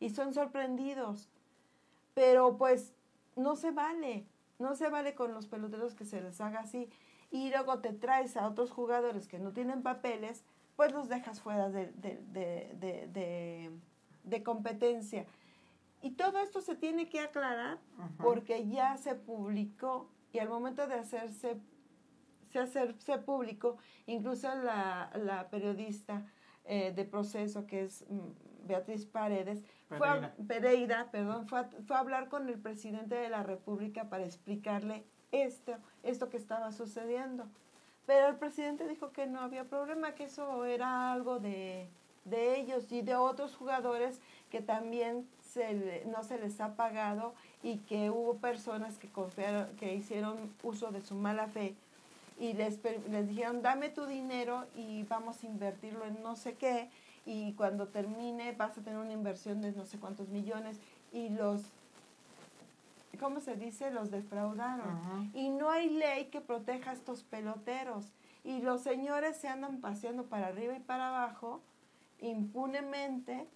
[0.00, 1.28] y son sorprendidos.
[2.14, 2.94] Pero pues
[3.36, 4.26] no se vale,
[4.58, 6.88] no se vale con los peloteros que se les haga así
[7.30, 10.44] y luego te traes a otros jugadores que no tienen papeles,
[10.76, 13.70] pues los dejas fuera de, de, de,
[14.24, 15.26] de competencia.
[16.02, 17.78] Y todo esto se tiene que aclarar
[18.18, 21.58] porque ya se publicó y al momento de hacerse,
[22.52, 26.24] se hacerse público, incluso la, la periodista
[26.64, 29.98] eh, de proceso que es mm, Beatriz Paredes, Pereira.
[29.98, 34.08] Fue a, Pereira, perdón, fue a, fue a hablar con el presidente de la República
[34.08, 37.48] para explicarle esto, esto que estaba sucediendo.
[38.06, 41.90] Pero el presidente dijo que no había problema, que eso era algo de,
[42.24, 44.20] de ellos y de otros jugadores
[44.50, 45.28] que también
[46.06, 51.00] no se les ha pagado y que hubo personas que confiaron, que hicieron uso de
[51.00, 51.74] su mala fe
[52.38, 52.78] y les,
[53.10, 56.88] les dijeron, dame tu dinero y vamos a invertirlo en no sé qué
[57.26, 60.78] y cuando termine vas a tener una inversión de no sé cuántos millones
[61.12, 61.62] y los,
[63.20, 63.90] ¿cómo se dice?
[63.90, 65.30] Los defraudaron.
[65.34, 68.06] Y no hay ley que proteja a estos peloteros.
[68.44, 71.60] Y los señores se andan paseando para arriba y para abajo
[72.20, 73.46] impunemente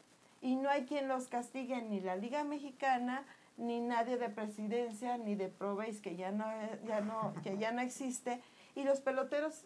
[0.42, 3.24] y no hay quien los castigue ni la Liga Mexicana
[3.56, 6.44] ni nadie de presidencia ni de Proveis que ya no
[6.86, 8.40] ya no que ya no existe
[8.74, 9.64] y los peloteros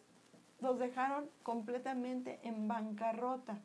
[0.61, 3.59] los dejaron completamente en bancarrota.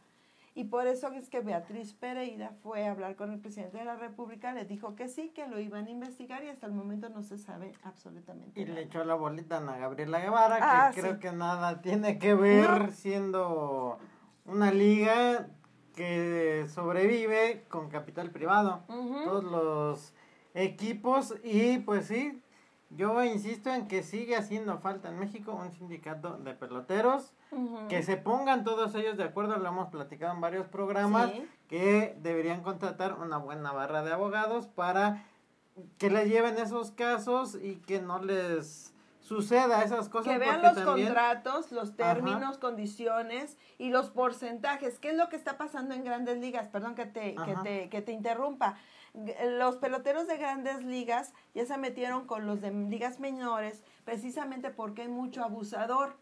[0.53, 3.95] Y por eso es que Beatriz Pereira fue a hablar con el presidente de la
[3.95, 7.23] República, le dijo que sí, que lo iban a investigar y hasta el momento no
[7.23, 8.75] se sabe absolutamente y nada.
[8.75, 12.69] le echó la bolita a Gabriela Guevara, que Ah, creo que nada tiene que ver
[12.87, 12.91] No.
[12.91, 13.97] siendo
[14.45, 15.47] una liga
[15.95, 18.83] que sobrevive con capital privado.
[18.87, 20.13] Todos los
[20.53, 22.41] equipos y pues sí,
[22.89, 27.33] yo insisto en que sigue haciendo falta en México un sindicato de peloteros.
[27.89, 31.47] Que se pongan todos ellos de acuerdo, lo hemos platicado en varios programas, Sí.
[31.67, 35.25] que deberían contratar una buena barra de abogados para
[35.97, 38.90] que les lleven esos casos y que no les
[39.35, 40.33] suceda esas cosas.
[40.33, 41.95] que vean los también- contratos, los Ajá.
[41.97, 44.99] términos, condiciones y los porcentajes.
[44.99, 46.67] ¿Qué es lo que está pasando en grandes ligas?
[46.67, 48.75] Perdón que te, que te, que te interrumpa.
[49.13, 54.69] G- Los peloteros de grandes ligas ya se metieron con los de ligas menores precisamente
[54.69, 56.17] porque hay mucho abusador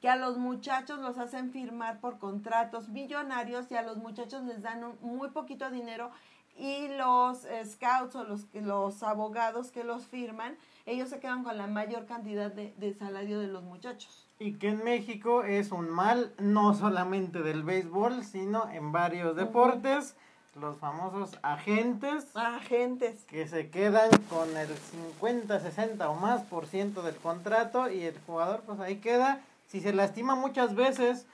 [0.00, 4.60] que a los muchachos los hacen firmar por contratos millonarios y a los muchachos les
[4.62, 6.10] dan un- muy poquito dinero
[6.56, 11.66] y los scouts o los, los abogados que los firman, ellos se quedan con la
[11.66, 14.28] mayor cantidad de, de salario de los muchachos.
[14.38, 20.16] Y que en México es un mal no solamente del béisbol, sino en varios deportes.
[20.60, 23.24] Los famosos agentes Agentes.
[23.24, 28.18] que se quedan con el 50, 60 o más por ciento del contrato y el
[28.26, 29.40] jugador pues ahí queda.
[29.68, 31.24] Si se lastima muchas veces,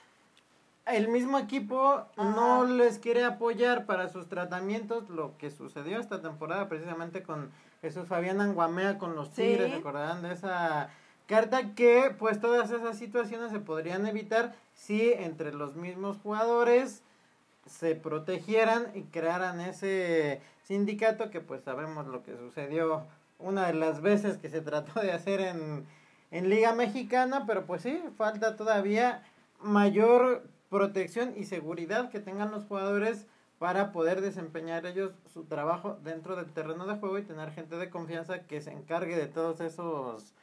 [0.91, 6.67] el mismo equipo no les quiere apoyar para sus tratamientos, lo que sucedió esta temporada
[6.67, 9.43] precisamente con Jesús Fabián Anguamea con los Sí.
[9.43, 10.89] Tigres, recordarán de esa
[11.27, 17.03] carta que pues todas esas situaciones se podrían evitar si entre los mismos jugadores
[17.65, 23.05] se protegieran y crearan ese sindicato que pues sabemos lo que sucedió
[23.37, 25.85] una de las veces que se trató de hacer en,
[26.31, 29.23] en Liga Mexicana, pero pues sí, falta todavía
[29.61, 36.35] mayor protección y seguridad que tengan los jugadores para poder desempeñar ellos su trabajo dentro
[36.35, 40.33] del terreno de juego y tener gente de confianza que se encargue de todos esos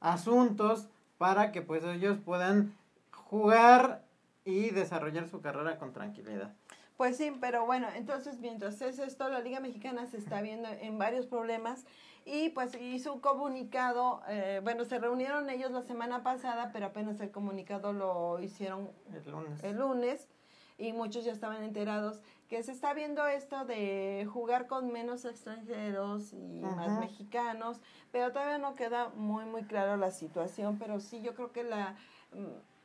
[0.00, 0.88] asuntos
[1.18, 2.74] para que pues ellos puedan
[3.12, 4.04] jugar
[4.44, 6.54] y desarrollar su carrera con tranquilidad.
[6.98, 10.98] Pues sí, pero bueno, entonces mientras es esto, la Liga Mexicana se está viendo en
[10.98, 11.86] varios problemas
[12.24, 17.20] y pues hizo un comunicado, eh, bueno, se reunieron ellos la semana pasada, pero apenas
[17.20, 19.62] el comunicado lo hicieron El lunes.
[19.62, 20.28] el lunes
[20.76, 26.32] y muchos ya estaban enterados que se está viendo esto de jugar con menos extranjeros
[26.32, 27.80] y más mexicanos,
[28.10, 31.94] pero todavía no queda muy muy claro la situación, pero sí yo creo que la
[32.32, 32.76] mm,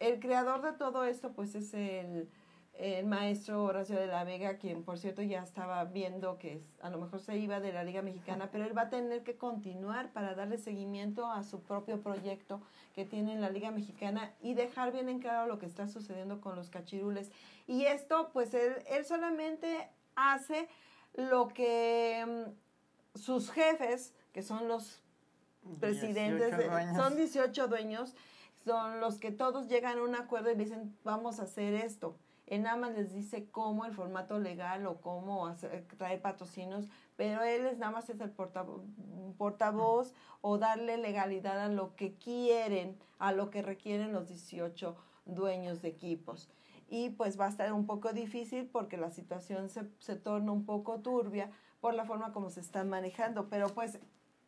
[0.00, 2.28] el creador de todo esto pues es el,
[2.74, 6.98] el maestro Horacio de la Vega, quien por cierto ya estaba viendo que a lo
[6.98, 10.34] mejor se iba de la Liga Mexicana, pero él va a tener que continuar para
[10.34, 12.60] darle seguimiento a su propio proyecto
[12.94, 16.40] que tiene en la Liga Mexicana y dejar bien en claro lo que está sucediendo
[16.40, 17.30] con los cachirules.
[17.66, 20.68] Y esto, pues él, él solamente hace
[21.14, 22.24] lo que
[23.14, 25.02] mm, sus jefes, que son los
[25.78, 26.96] presidentes, 18 de- dueños.
[26.96, 28.14] son 18 dueños,
[28.64, 32.16] son los que todos llegan a un acuerdo y dicen, vamos a hacer esto.
[32.46, 37.42] Él nada más les dice cómo, el formato legal o cómo hacer, traer patrocinios, pero
[37.42, 38.82] él es nada más es el portavoz,
[39.38, 45.82] portavoz o darle legalidad a lo que quieren, a lo que requieren los 18 dueños
[45.82, 46.50] de equipos.
[46.88, 50.66] Y pues va a estar un poco difícil porque la situación se, se torna un
[50.66, 53.98] poco turbia por la forma como se están manejando, pero pues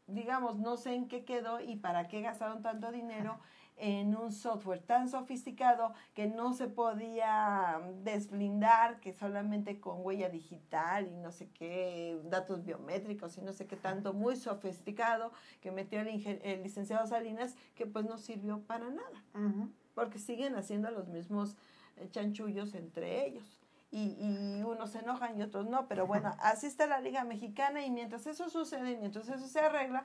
[0.06, 3.38] digamos, no sé en qué quedó y para qué gastaron tanto dinero
[3.76, 11.08] en un software tan sofisticado que no se podía desblindar, que solamente con huella digital
[11.08, 16.00] y no sé qué, datos biométricos y no sé qué tanto, muy sofisticado, que metió
[16.00, 21.56] el, licenciado Salinas, que pues no sirvió para nada, porque siguen haciendo los mismos
[21.96, 23.60] eh, chanchullos entre ellos.
[23.90, 27.86] Y, y unos se enojan y otros no, pero bueno, así está la Liga Mexicana
[27.86, 30.04] y mientras eso sucede, mientras eso se arregla,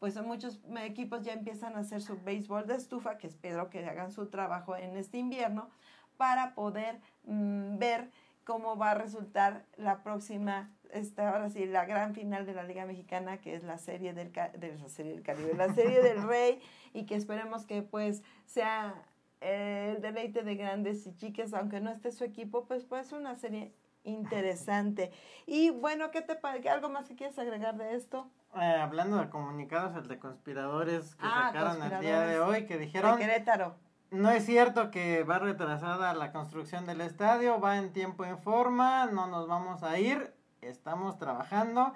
[0.00, 4.10] pues muchos equipos ya empiezan a hacer su béisbol de estufa, que espero que hagan
[4.10, 5.70] su trabajo en este invierno,
[6.16, 8.10] para poder mm, ver
[8.44, 12.84] cómo va a resultar la próxima, esta, ahora sí, la gran final de la Liga
[12.86, 16.22] Mexicana, que es la serie del, Ca- de la serie del Caribe, la serie del
[16.26, 16.60] Rey,
[16.92, 18.94] y que esperemos que pues sea
[19.42, 23.18] eh, el deleite de grandes y chicas, aunque no esté su equipo, pues puede ser
[23.18, 23.72] una serie
[24.02, 25.12] interesante.
[25.46, 26.70] Y bueno, ¿qué te parece?
[26.70, 28.30] ¿Algo más que quieres agregar de esto?
[28.56, 32.74] Eh, hablando de comunicados, el de conspiradores que Ah, sacaron el día de hoy, que
[32.74, 33.76] De dijeron, Querétaro.
[34.10, 39.06] no es cierto que va retrasada la construcción del estadio, va en tiempo en forma,
[39.06, 41.94] no nos vamos a ir, estamos trabajando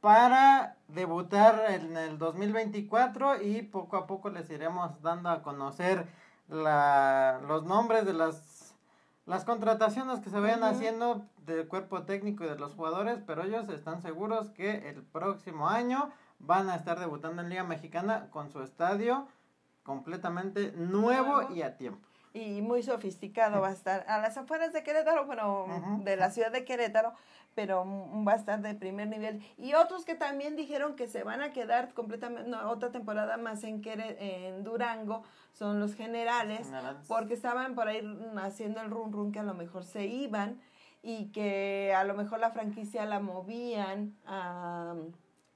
[0.00, 6.06] para debutar en el 2024 y poco a poco les iremos dando a conocer
[6.48, 8.74] la, los nombres de las,
[9.26, 13.68] las contrataciones que se vayan haciendo del cuerpo técnico y de los jugadores, pero ellos
[13.68, 18.60] están seguros que el próximo año van a estar debutando en Liga Mexicana con su
[18.62, 19.26] estadio
[19.84, 22.00] completamente nuevo y a tiempo.
[22.34, 26.04] y muy sofisticado va a estar a las afueras de Querétaro, bueno, Ujú.
[26.04, 27.14] de la ciudad de Querétaro,
[27.54, 27.82] pero
[28.28, 29.40] va a estar de primer nivel.
[29.56, 33.64] Y otros que también dijeron que se van a quedar completamente, no, otra temporada más
[33.64, 35.22] en, Quere- en Durango,
[35.54, 37.06] son los generales, Generales.
[37.08, 38.02] porque estaban por ahí
[38.42, 40.60] haciendo el run run que a lo mejor se iban
[41.08, 44.96] y que a lo mejor la franquicia la movían a,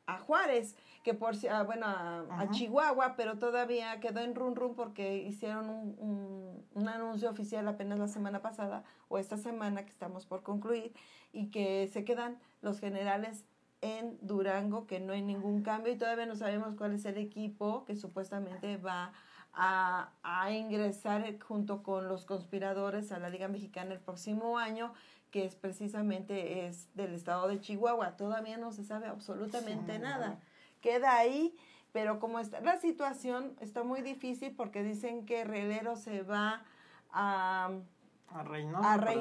[0.06, 2.50] a Juárez, que por si- ah, bueno, a, a.
[2.50, 7.98] Chihuahua, pero todavía quedó en run run porque hicieron un, un, un anuncio oficial apenas
[7.98, 10.92] la semana pasada o esta semana que estamos por concluir
[11.32, 13.44] y que se quedan los generales
[13.80, 17.84] en Durango, que no hay ningún cambio y todavía no sabemos cuál es el equipo
[17.86, 19.12] que supuestamente va
[19.52, 24.92] a, a ingresar junto con los conspiradores a la Liga Mexicana el próximo año,
[25.30, 28.16] que es precisamente es del estado de Chihuahua.
[28.16, 30.38] Todavía no se sabe absolutamente Sí, nada.
[30.80, 31.56] Queda ahí,
[31.92, 36.62] pero como está la situación está muy difícil porque dicen que Relero se va
[37.12, 37.70] a
[38.32, 38.94] A Reynosa.
[38.94, 39.20] a pero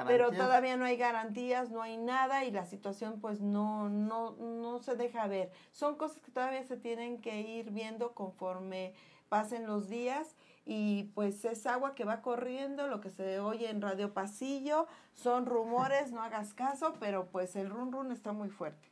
[0.00, 4.32] no pero todavía no hay garantías, no hay nada y la situación pues no, no,
[4.32, 5.50] no se deja ver.
[5.72, 8.94] Son cosas que todavía se tienen que ir viendo conforme
[9.28, 13.80] pasen los días y pues es agua que va corriendo, lo que se oye en
[13.80, 18.88] Radio Pasillo, son rumores, no hagas caso, pero pues el run run está muy fuerte.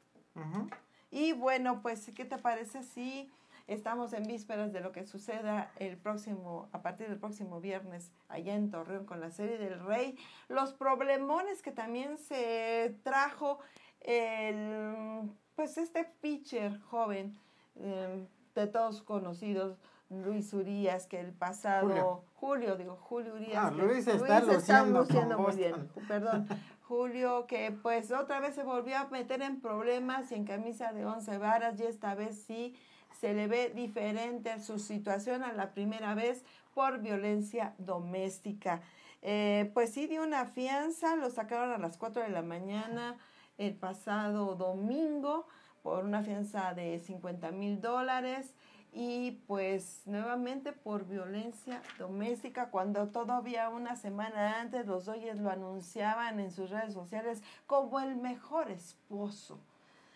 [1.11, 3.31] Y bueno, pues, ¿qué te parece si
[3.67, 8.55] estamos en vísperas de lo que suceda el próximo, a partir del próximo viernes, allá
[8.55, 10.17] en Torreón con la serie del Rey?
[10.49, 13.59] Los problemones que también se trajo
[14.01, 17.37] el, pues, este pitcher joven,
[17.77, 19.79] eh, de todos conocidos,
[20.11, 22.25] Luis Urias, que el pasado, Julio.
[22.35, 23.57] Julio, digo, Julio Urias.
[23.57, 26.47] Ah, que Luis está luciendo muy bien, perdón.
[26.83, 31.07] Julio, que pues otra vez se volvió a meter en problemas y en camisa de
[31.07, 32.75] once varas, y esta vez sí
[33.21, 36.45] se le ve diferente su situación a la primera vez
[36.75, 38.81] por violencia doméstica.
[39.23, 43.17] Eh, pues sí dio una fianza, lo sacaron a las 4 de la mañana
[43.59, 45.47] el pasado domingo
[45.83, 48.55] por una fianza de 50 mil dólares
[48.93, 56.41] y pues nuevamente por violencia doméstica cuando todavía una semana antes los Dodgers lo anunciaban
[56.41, 59.59] en sus redes sociales como el mejor esposo.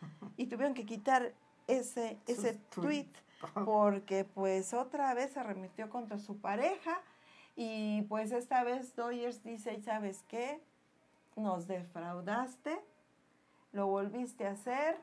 [0.36, 1.32] Y tuvieron que quitar
[1.66, 3.08] ese ese tweet
[3.64, 7.00] porque pues otra vez se remitió contra su pareja.
[7.56, 10.60] Y pues esta vez Dodgers dice, ¿sabes qué?
[11.36, 12.76] Nos defraudaste,
[13.72, 14.96] lo volviste a hacer,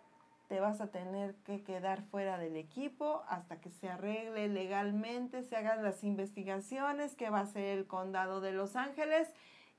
[0.52, 5.56] te vas a tener que quedar fuera del equipo hasta que se arregle legalmente, se
[5.56, 9.30] hagan las investigaciones que va a hacer el condado de Los Ángeles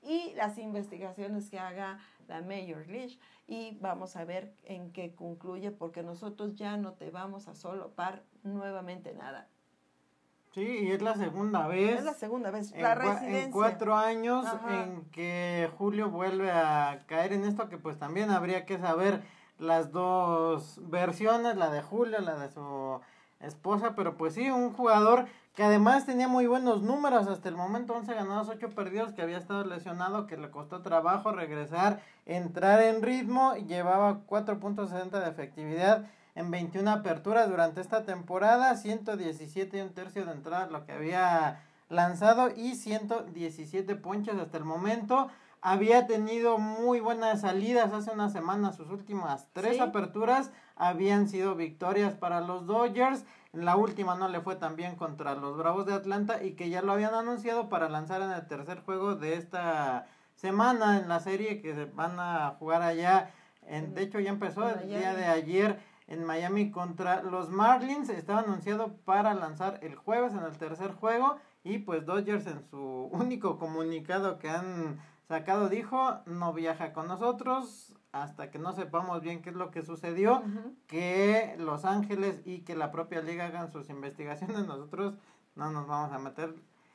[0.01, 5.69] y las investigaciones que haga la Major League y vamos a ver en qué concluye
[5.69, 9.49] porque nosotros ya no te vamos a solopar nuevamente nada.
[10.55, 11.99] Sí, y es la segunda vez.
[11.99, 13.43] Es la segunda vez, en, la residencia.
[13.43, 14.85] en cuatro años Ajá.
[14.85, 19.21] en que Julio vuelve a caer en esto que pues también habría que saber
[19.63, 22.99] las dos versiones, la de Julio, la de su
[23.39, 27.93] esposa, pero pues sí, un jugador que además tenía muy buenos números hasta el momento,
[27.93, 33.01] 11 ganados, 8 perdidos, que había estado lesionado, que le costó trabajo regresar, entrar en
[33.01, 36.05] ritmo, llevaba 4.60 de efectividad
[36.35, 41.63] en 21 aperturas durante esta temporada, 117 y un tercio de entradas lo que había
[41.89, 45.29] lanzado y 117 ponches hasta el momento.
[45.65, 49.79] Había tenido muy buenas salidas hace una semana, sus últimas tres Sí.
[49.79, 53.23] aperturas habían sido victorias para los Dodgers.
[53.53, 56.81] La última no le fue tan bien contra los Bravos de Atlanta y que ya
[56.81, 60.05] lo habían anunciado para lanzar en el tercer juego de esta
[60.35, 63.31] semana en la serie que se van a jugar allá.
[63.65, 68.09] En, de hecho ya empezó el día de ayer en Miami contra los Marlins.
[68.09, 71.37] Estaba anunciado para lanzar el jueves en el tercer juego.
[71.63, 77.93] Y pues Dodgers en su único comunicado que han sacado dijo, no viaja con nosotros
[78.11, 80.43] hasta que no sepamos bien qué es lo que sucedió,
[80.87, 84.57] que Los Ángeles y que la propia liga hagan sus investigaciones.
[84.67, 85.15] Nosotros
[85.55, 86.53] no nos vamos a meter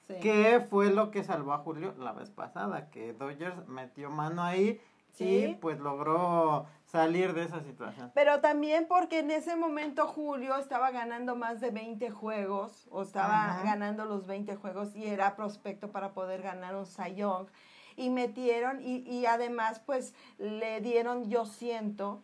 [0.09, 0.14] Sí.
[0.22, 2.89] ¿Qué fue lo que salvó a Julio la vez pasada?
[2.89, 5.49] Que Dodgers metió mano ahí Sí.
[5.51, 8.11] y pues logró salir de esa situación.
[8.14, 13.51] Pero también porque en ese momento Julio estaba ganando más de 20 juegos, o estaba
[13.51, 13.64] Ajá.
[13.64, 17.49] ganando los 20 juegos y era prospecto para poder ganar un Cy Young.
[17.99, 22.23] Y metieron, y, y además pues le dieron, yo siento,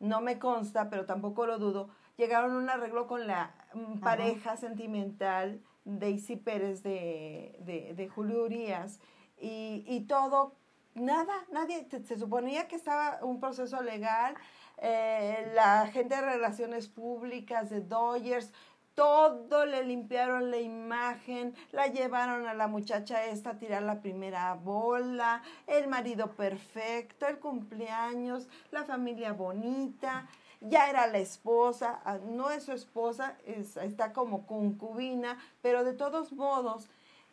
[0.00, 4.00] no me consta, pero tampoco lo dudo, llegaron a un arreglo con la mm, Ajá.
[4.00, 8.98] pareja sentimental Daisy Pérez de, de, de Julio Urias.
[9.38, 10.54] Y, y todo,
[10.94, 14.34] nada, nadie, se, se suponía que estaba un proceso legal,
[14.82, 18.52] eh, la gente de relaciones públicas de Dodgers,
[19.00, 24.52] todo le limpiaron la imagen, la llevaron a la muchacha esta a tirar la primera
[24.52, 30.28] bola, el marido perfecto, el cumpleaños, la familia bonita,
[30.60, 35.94] ya era la esposa, ah, no es su esposa, es- está como concubina, pero de
[35.94, 36.90] todos modos,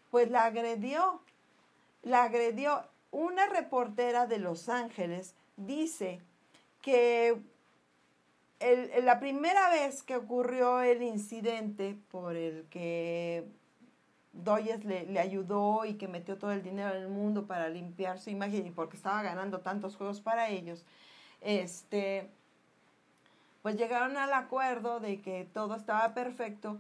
[0.09, 1.19] pues la agredió,
[2.01, 2.81] la agredió.
[3.11, 6.21] Una reportera de Los Ángeles dice
[6.81, 7.41] que
[8.59, 13.45] el- el- la primera vez que ocurrió el incidente por el que
[14.33, 18.29] Doyes le, le ayudó y que metió todo el dinero del mundo para limpiar su
[18.29, 20.85] imagen y porque estaba ganando tantos juegos para ellos,
[21.41, 22.29] este,
[23.63, 26.77] pues llegaron al acuerdo de que todo estaba perfecto.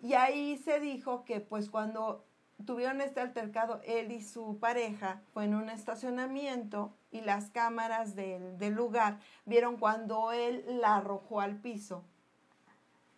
[0.00, 2.24] Y ahí se dijo que pues cuando
[2.64, 8.58] tuvieron este altercado él y su pareja, fue en un estacionamiento y las cámaras del,
[8.58, 12.04] del lugar vieron cuando él la arrojó al piso.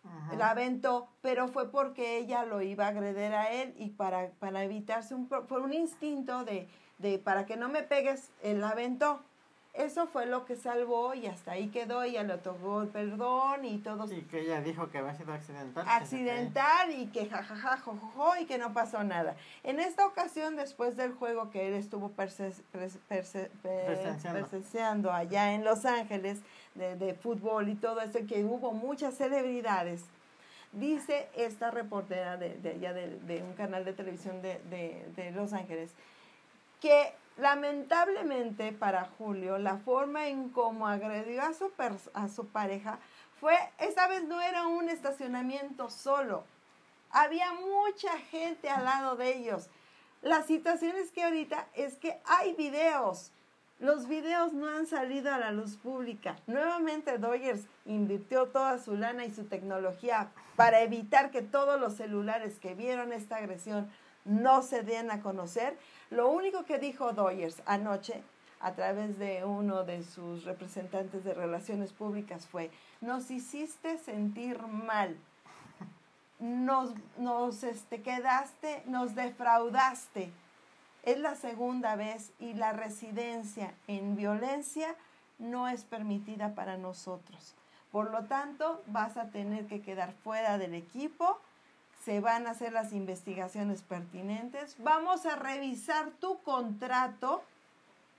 [0.03, 0.35] Ajá.
[0.35, 4.63] La aventó, pero fue porque ella lo iba a agreder a él y para, para
[4.63, 6.67] evitarse un, por un instinto de,
[6.99, 9.21] de para que no me pegues, él la aventó.
[9.77, 13.77] Eso fue lo que salvó y hasta ahí quedó, ella le otorgó el perdón y
[13.79, 15.83] todo Y que ella dijo que había sido accidental.
[15.83, 19.35] que accidental y que jajaja, jojojo y que no pasó nada.
[19.63, 24.39] En esta ocasión, después del juego que él estuvo perse- perse- Presenciando.
[24.39, 26.39] presenciando allá en Los Ángeles
[26.75, 30.03] de, de fútbol y todo eso, que hubo muchas celebridades,
[30.71, 35.31] dice esta reportera de, de allá de, de un canal de televisión de, de- de
[35.31, 35.91] Los Ángeles,
[36.81, 41.71] que lamentablemente para Julio la forma en cómo agredió a su,
[42.13, 42.99] a su pareja
[43.39, 46.43] fue, esa vez no era un estacionamiento solo,
[47.11, 49.69] había mucha gente al lado de ellos.
[50.21, 53.31] La situación es que ahorita es que hay videos.
[53.79, 56.37] Los videos no han salido a la luz pública.
[56.47, 62.57] Nuevamente Dodgers invirtió toda su lana y su tecnología para evitar que todos los celulares
[62.59, 63.91] que vieron esta agresión
[64.23, 65.77] no se den a conocer.
[66.09, 68.21] Lo único que dijo Dodgers anoche
[68.59, 75.17] a través de uno de sus representantes de relaciones públicas fue, nos hiciste sentir mal,
[76.39, 80.31] nos, nos este, quedaste, nos defraudaste.
[81.03, 84.95] Es la segunda vez y la residencia en violencia
[85.37, 87.55] no es permitida para nosotros.
[87.91, 91.39] Por lo tanto, vas a tener que quedar fuera del equipo,
[92.05, 97.41] se van a hacer las investigaciones pertinentes, vamos a revisar tu contrato,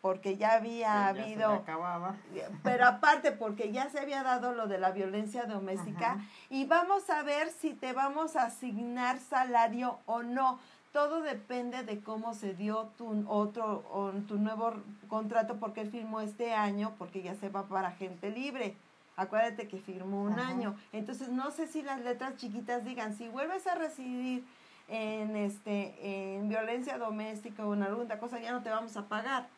[0.03, 2.17] porque ya había que ya habido acababa.
[2.65, 6.25] pero aparte porque ya se había dado lo de la violencia doméstica Ajá.
[6.51, 10.59] y vamos a ver si te vamos a asignar salario o no.
[10.93, 14.75] Todo depende de cómo se dio tu otro o tu nuevo
[15.09, 18.75] contrato porque él firmó este año porque ya se va para gente libre.
[19.17, 20.49] Acuérdate que firmó un Ajá.
[20.49, 20.77] año.
[20.93, 24.45] Entonces no sé si las letras chiquitas digan si vuelves a residir
[24.89, 29.49] en este en violencia doméstica o en alguna cosa ya no te vamos a pagar.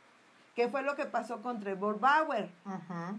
[0.54, 2.50] ¿Qué fue lo que pasó con Trevor Bauer?
[2.64, 3.14] Ajá.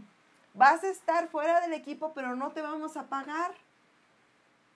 [0.54, 3.52] Vas a estar fuera del equipo, pero no te vamos a pagar.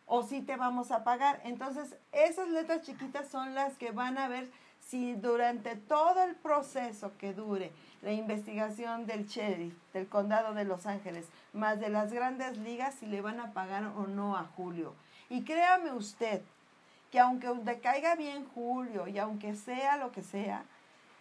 [0.06, 1.42] O sí te vamos a pagar.
[1.44, 4.50] Entonces, esas letras chiquitas son las que van a ver
[4.80, 7.72] si durante todo el proceso que dure
[8.04, 13.06] la investigación del sheriff del condado de Los Ángeles, más de las grandes ligas, si
[13.06, 14.94] le van a pagar o no a Julio.
[15.30, 16.42] Y créame usted
[17.12, 20.66] que aunque le caiga bien Julio y aunque sea lo que sea,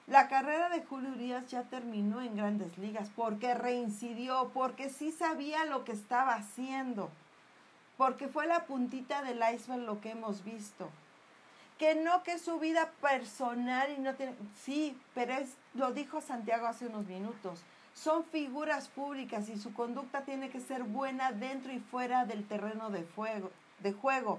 [0.09, 5.65] la carrera de Julio Urias ya terminó en grandes ligas porque reincidió, porque sí sabía
[5.67, 7.11] lo que estaba haciendo,
[7.97, 10.89] porque fue la puntita del iceberg lo que hemos visto.
[11.83, 14.37] Que no que su vida personal y no tiene...
[14.55, 17.65] Sí, pero es, lo dijo Santiago hace unos minutos.
[17.93, 22.91] Son figuras públicas y su conducta tiene que ser buena dentro y fuera del terreno
[22.91, 24.39] de, fuego, de juego.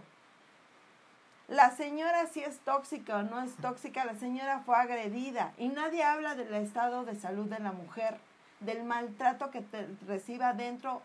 [1.50, 6.02] La señora si es tóxica o no es tóxica, la señora fue agredida y nadie
[6.02, 8.20] habla del estado de salud de la mujer,
[8.62, 9.66] del maltrato que
[10.08, 11.02] reciba dentro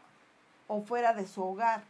[0.69, 1.83] o fuera de su hogar.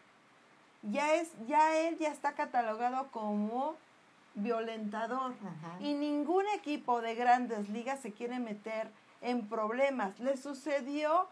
[0.80, 3.76] Ya es, ya él ya está catalogado como
[4.43, 5.76] violentador Ajá.
[5.80, 8.89] y ningún equipo de grandes ligas se quiere meter
[9.20, 10.18] en problemas.
[10.20, 11.26] Le sucedió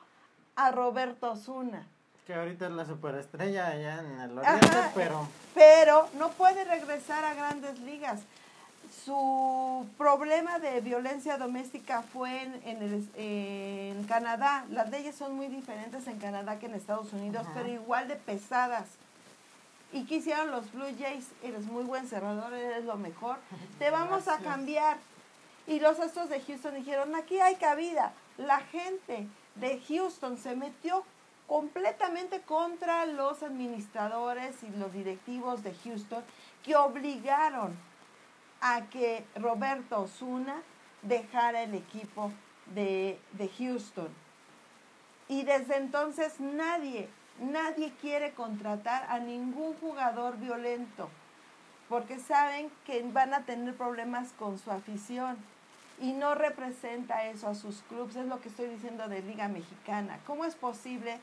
[0.56, 1.86] a Roberto Osuna.
[2.26, 7.24] Que ahorita es la superestrella allá en el oriente, Ajá, pero pero no puede regresar
[7.24, 8.20] a grandes ligas.
[9.04, 14.64] Su problema de violencia doméstica fue en, en el- en Canadá.
[14.70, 17.52] Las leyes son muy diferentes en Canadá que en Estados Unidos, Ajá.
[17.54, 18.86] pero igual de pesadas.
[19.92, 21.28] ¿Y qué hicieron los Blue Jays?
[21.42, 23.38] Eres muy buen cerrador, eres lo mejor.
[23.78, 24.98] Te vamos a cambiar.
[25.66, 28.12] Y los Astros de Houston dijeron, aquí hay cabida.
[28.36, 29.26] La gente
[29.56, 31.04] de Houston se metió
[31.46, 36.22] completamente contra los administradores y los directivos de Houston
[36.64, 37.76] que obligaron
[38.60, 40.62] a que Roberto Osuna
[41.02, 42.32] dejara el equipo
[42.74, 44.08] de, de Houston.
[45.28, 47.08] Y desde entonces nadie,
[47.40, 51.08] nadie quiere contratar a ningún jugador violento,
[51.88, 55.36] porque saben que van a tener problemas con su afición.
[55.98, 60.18] Y no representa eso a sus clubes, es lo que estoy diciendo de Liga Mexicana.
[60.26, 61.18] ¿Cómo es posible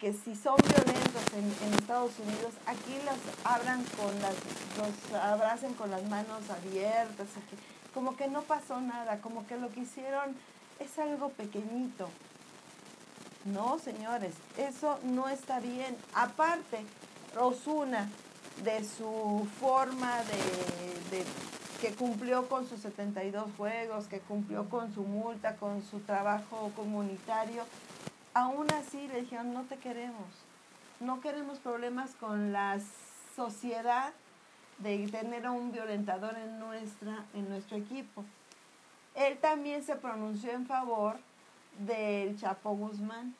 [0.00, 4.34] que si son violentos en, Estados Unidos, aquí los abran con las,
[4.76, 7.28] los abracen con las manos abiertas,
[7.94, 10.36] como que no pasó nada, como que lo que hicieron
[10.80, 12.08] es algo pequeñito.
[13.46, 15.96] No, señores, eso no está bien.
[16.14, 16.84] Aparte,
[17.34, 18.08] Rosuna,
[18.64, 21.24] de su forma de, de
[21.80, 27.64] que cumplió con sus 72 juegos, que cumplió con su multa, con su trabajo comunitario.
[28.34, 30.26] Aún así le dijeron, no te queremos,
[31.00, 32.78] no queremos problemas con la
[33.34, 34.12] sociedad
[34.78, 38.24] de tener a un violentador en, nuestra, en nuestro equipo.
[39.14, 41.16] Él también se pronunció en favor
[41.78, 43.34] del Chapo Guzmán.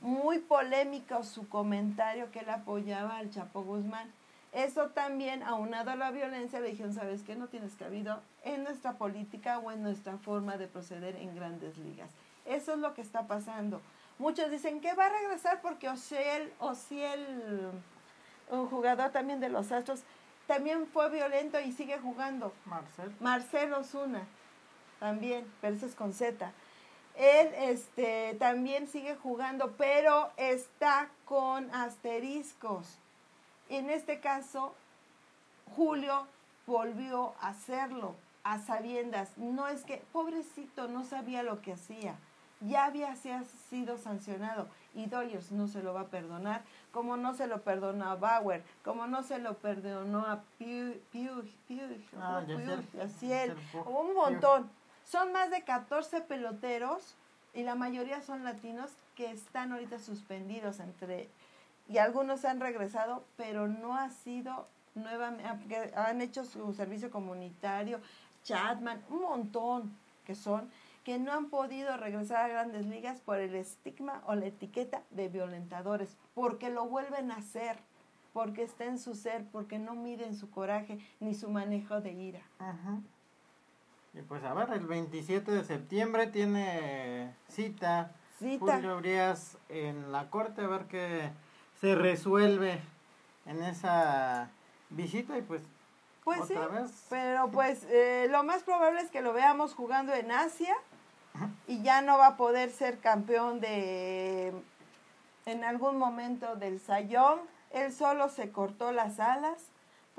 [0.00, 4.10] Muy polémico su comentario que él apoyaba al Chapo Guzmán.
[4.52, 7.36] Eso también, aunado a la violencia, le dijeron, ¿sabes qué?
[7.36, 12.10] No tienes cabido en nuestra política o en nuestra forma de proceder en grandes ligas.
[12.46, 13.80] Eso es lo que está pasando.
[14.18, 17.70] Muchos dicen que va a regresar porque Ociel, Ociel,
[18.50, 20.02] un jugador también de los Astros,
[20.48, 22.52] también fue violento y sigue jugando.
[22.66, 23.14] Marcel.
[23.20, 24.22] Marcelo Osuna,
[24.98, 26.52] también, pero eso es con Z.
[27.20, 32.96] Él este, también sigue jugando, pero está con asteriscos.
[33.68, 34.74] En este caso,
[35.76, 36.26] Julio
[36.66, 39.36] volvió a hacerlo a sabiendas.
[39.36, 42.16] No es que, pobrecito, no sabía lo que hacía.
[42.60, 47.46] Ya había sido sancionado y Dodgers no se lo va a perdonar, como no se
[47.46, 51.80] lo perdonó a Bauer, como no se lo perdonó a Piu, Piu, Piu,
[52.18, 52.56] Ah, Puig.
[53.86, 54.70] un montón.
[55.10, 57.16] Son más de 14 peloteros
[57.52, 61.28] y la mayoría son latinos que están ahorita suspendidos entre
[61.88, 67.98] y algunos han regresado, pero no ha sido nuevamente, han hecho su servicio comunitario,
[68.44, 70.70] Chatman, un montón que son,
[71.02, 75.28] que no han podido regresar a grandes ligas por el estigma o la etiqueta de
[75.28, 77.78] violentadores, porque lo vuelven a hacer,
[78.32, 82.42] porque está en su ser, porque no miden su coraje ni su manejo de ira.
[82.60, 83.00] Ajá.
[84.12, 88.76] Y pues a ver, el 27 de septiembre tiene cita, Cita.
[88.76, 91.30] Julio Urias en la corte a ver qué
[91.80, 92.80] se resuelve
[93.46, 94.50] en esa
[94.90, 95.62] visita y pues,
[96.24, 97.06] Pues sí, vez.
[97.08, 100.74] pero pues eh, lo más probable es que lo veamos jugando en Asia
[101.68, 104.52] y ya no va a poder ser campeón de
[105.46, 107.38] en algún momento del Sayón.
[107.70, 109.69] Él solo se cortó las alas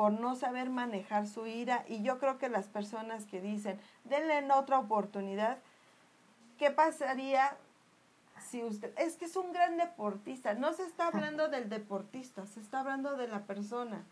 [0.01, 4.39] por no saber manejar su ira y yo creo que las personas que dicen denle
[4.39, 5.59] en otra oportunidad,
[6.57, 7.55] ¿qué pasaría
[8.49, 10.55] si usted es que es un gran deportista?
[10.55, 14.03] No se está hablando del deportista, se está hablando de la persona.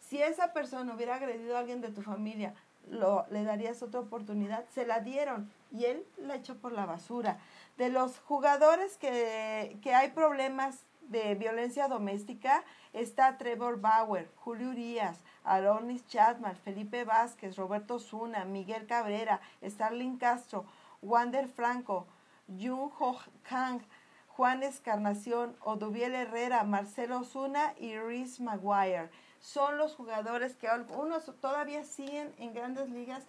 [0.00, 2.54] Si esa persona hubiera agredido a alguien de tu familia,
[2.88, 4.64] lo, le darías otra oportunidad.
[4.70, 7.36] Se la dieron y él la echó por la basura.
[7.76, 15.20] De los jugadores que, que hay problemas de violencia doméstica, está Trevor Bauer, Julio Urias,
[15.44, 20.64] Aronis Chapman, Felipe Vázquez, Roberto Zuna, Miguel Cabrera, Starling Castro,
[21.02, 22.06] Wander Franco,
[22.48, 23.80] Jun Ho Kang,
[24.28, 29.10] Juan Escarnación, Odubiel Herrera, Marcelo Zuna y Reese Maguire.
[29.38, 33.22] Son los jugadores que algunos todavía siguen en grandes ligas,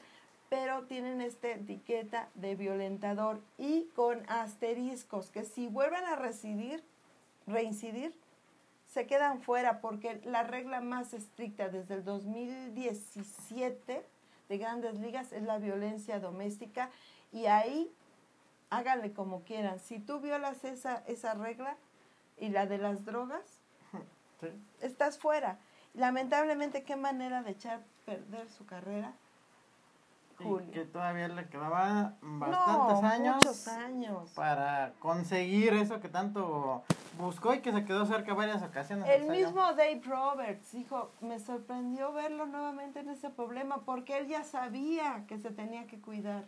[0.49, 6.83] pero tienen esta etiqueta de violentador y con asteriscos, que si vuelven a residir,
[7.45, 8.17] reincidir,
[8.95, 14.05] se quedan fuera porque la regla más estricta desde el 2017
[14.47, 16.89] de grandes ligas es la violencia doméstica
[17.33, 17.91] y ahí
[18.69, 19.81] háganle como quieran.
[19.81, 21.75] Si tú violas esa, esa regla
[22.37, 23.59] y la de las drogas,
[24.39, 24.47] Sí.
[24.79, 25.59] estás fuera.
[25.93, 29.11] Lamentablemente, qué manera de echar perder su carrera.
[30.39, 30.71] Y Julio.
[30.71, 34.31] que todavía le quedaban bastantes no, años muchos años.
[34.31, 36.83] para conseguir eso que tanto
[37.17, 39.07] buscó y que se quedó cerca varias ocasiones.
[39.09, 44.43] El mismo Dave Roberts dijo, me sorprendió verlo nuevamente en ese problema porque él ya
[44.43, 46.43] sabía que se tenía que cuidar.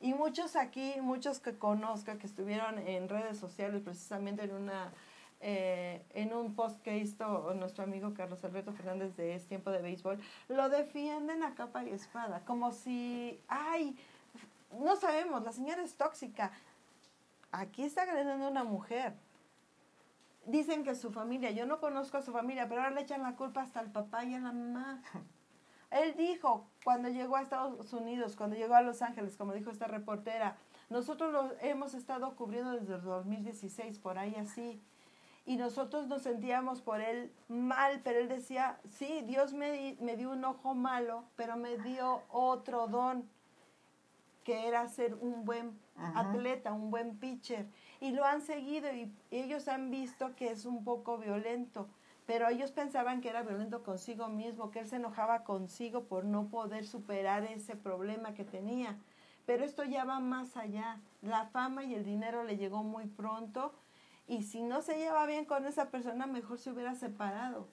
[0.00, 4.92] Y muchos aquí, muchos que conozco, que estuvieron en redes sociales precisamente en una
[5.40, 9.82] eh, en un post que hizo nuestro amigo Carlos Alberto Fernández de Es Tiempo de
[9.82, 13.96] Béisbol, lo defienden a capa y espada, como si, ay,
[14.78, 16.52] no sabemos, la señora es tóxica.
[17.52, 19.14] Aquí está agrediendo a una mujer
[20.46, 23.36] dicen que su familia, yo no conozco a su familia, pero ahora le echan la
[23.36, 25.02] culpa hasta al papá y a la mamá.
[25.90, 29.86] Él dijo cuando llegó a Estados Unidos, cuando llegó a Los Ángeles, como dijo esta
[29.86, 30.56] reportera,
[30.90, 34.82] nosotros lo hemos estado cubriendo desde el 2016, por ahí así.
[35.46, 40.30] Y nosotros nos sentíamos por él mal, pero él decía, sí, Dios me, me dio
[40.30, 43.28] un ojo malo, pero me dio otro don,
[44.42, 46.30] que era ser un buen Ajá.
[46.30, 47.66] atleta, un buen pitcher.
[48.00, 51.88] Y lo han seguido y ellos han visto que es un poco violento,
[52.26, 56.46] pero ellos pensaban que era violento consigo mismo, que él se enojaba consigo por no
[56.48, 58.98] poder superar ese problema que tenía.
[59.44, 61.00] Pero esto ya va más allá.
[61.20, 63.74] La fama y el dinero le llegó muy pronto
[64.26, 67.68] y si no se lleva bien con esa persona, mejor se hubiera separado.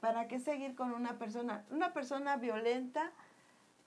[0.00, 1.64] ¿Para qué seguir con una persona?
[1.70, 3.12] Una persona violenta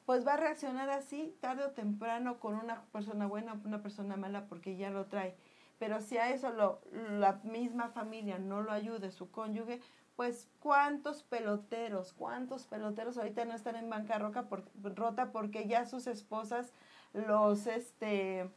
[0.05, 4.17] pues va a reaccionar así tarde o temprano con una persona buena o una persona
[4.17, 5.35] mala porque ya lo trae.
[5.79, 9.81] Pero si a eso lo, la misma familia no lo ayude, su cónyuge,
[10.15, 14.63] pues cuántos peloteros, cuántos peloteros ahorita no están en bancarrota por,
[14.95, 16.73] rota porque ya sus esposas
[17.13, 18.49] los este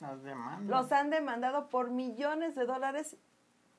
[0.00, 0.68] Las demandas.
[0.82, 3.16] los han demandado por millones de dólares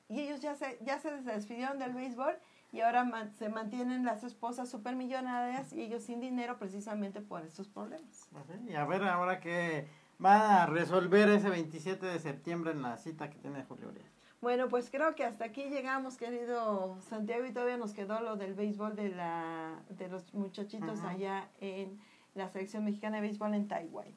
[0.08, 2.34] y ellos ya se ya se despidieron del béisbol
[2.72, 7.68] y ahora man- se mantienen las esposas supermillonarias y ellos sin dinero precisamente por estos
[7.68, 8.28] problemas.
[8.68, 13.30] Y a ver ahora que van a resolver ese 27 de septiembre en la cita
[13.30, 14.06] que tiene Julio Urias.
[14.42, 18.54] Bueno, pues creo que hasta aquí llegamos, querido Santiago, y todavía nos quedó lo del
[18.54, 21.98] béisbol de la de los muchachitos allá en
[22.34, 24.14] la selección mexicana de béisbol en Taiwán.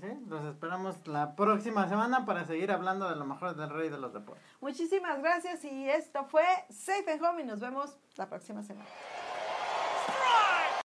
[0.00, 3.98] Pues los esperamos la próxima semana para seguir hablando de lo mejor del rey de
[3.98, 4.42] los deportes.
[4.60, 8.88] Muchísimas gracias y esto fue Safe and Home y nos vemos la próxima semana.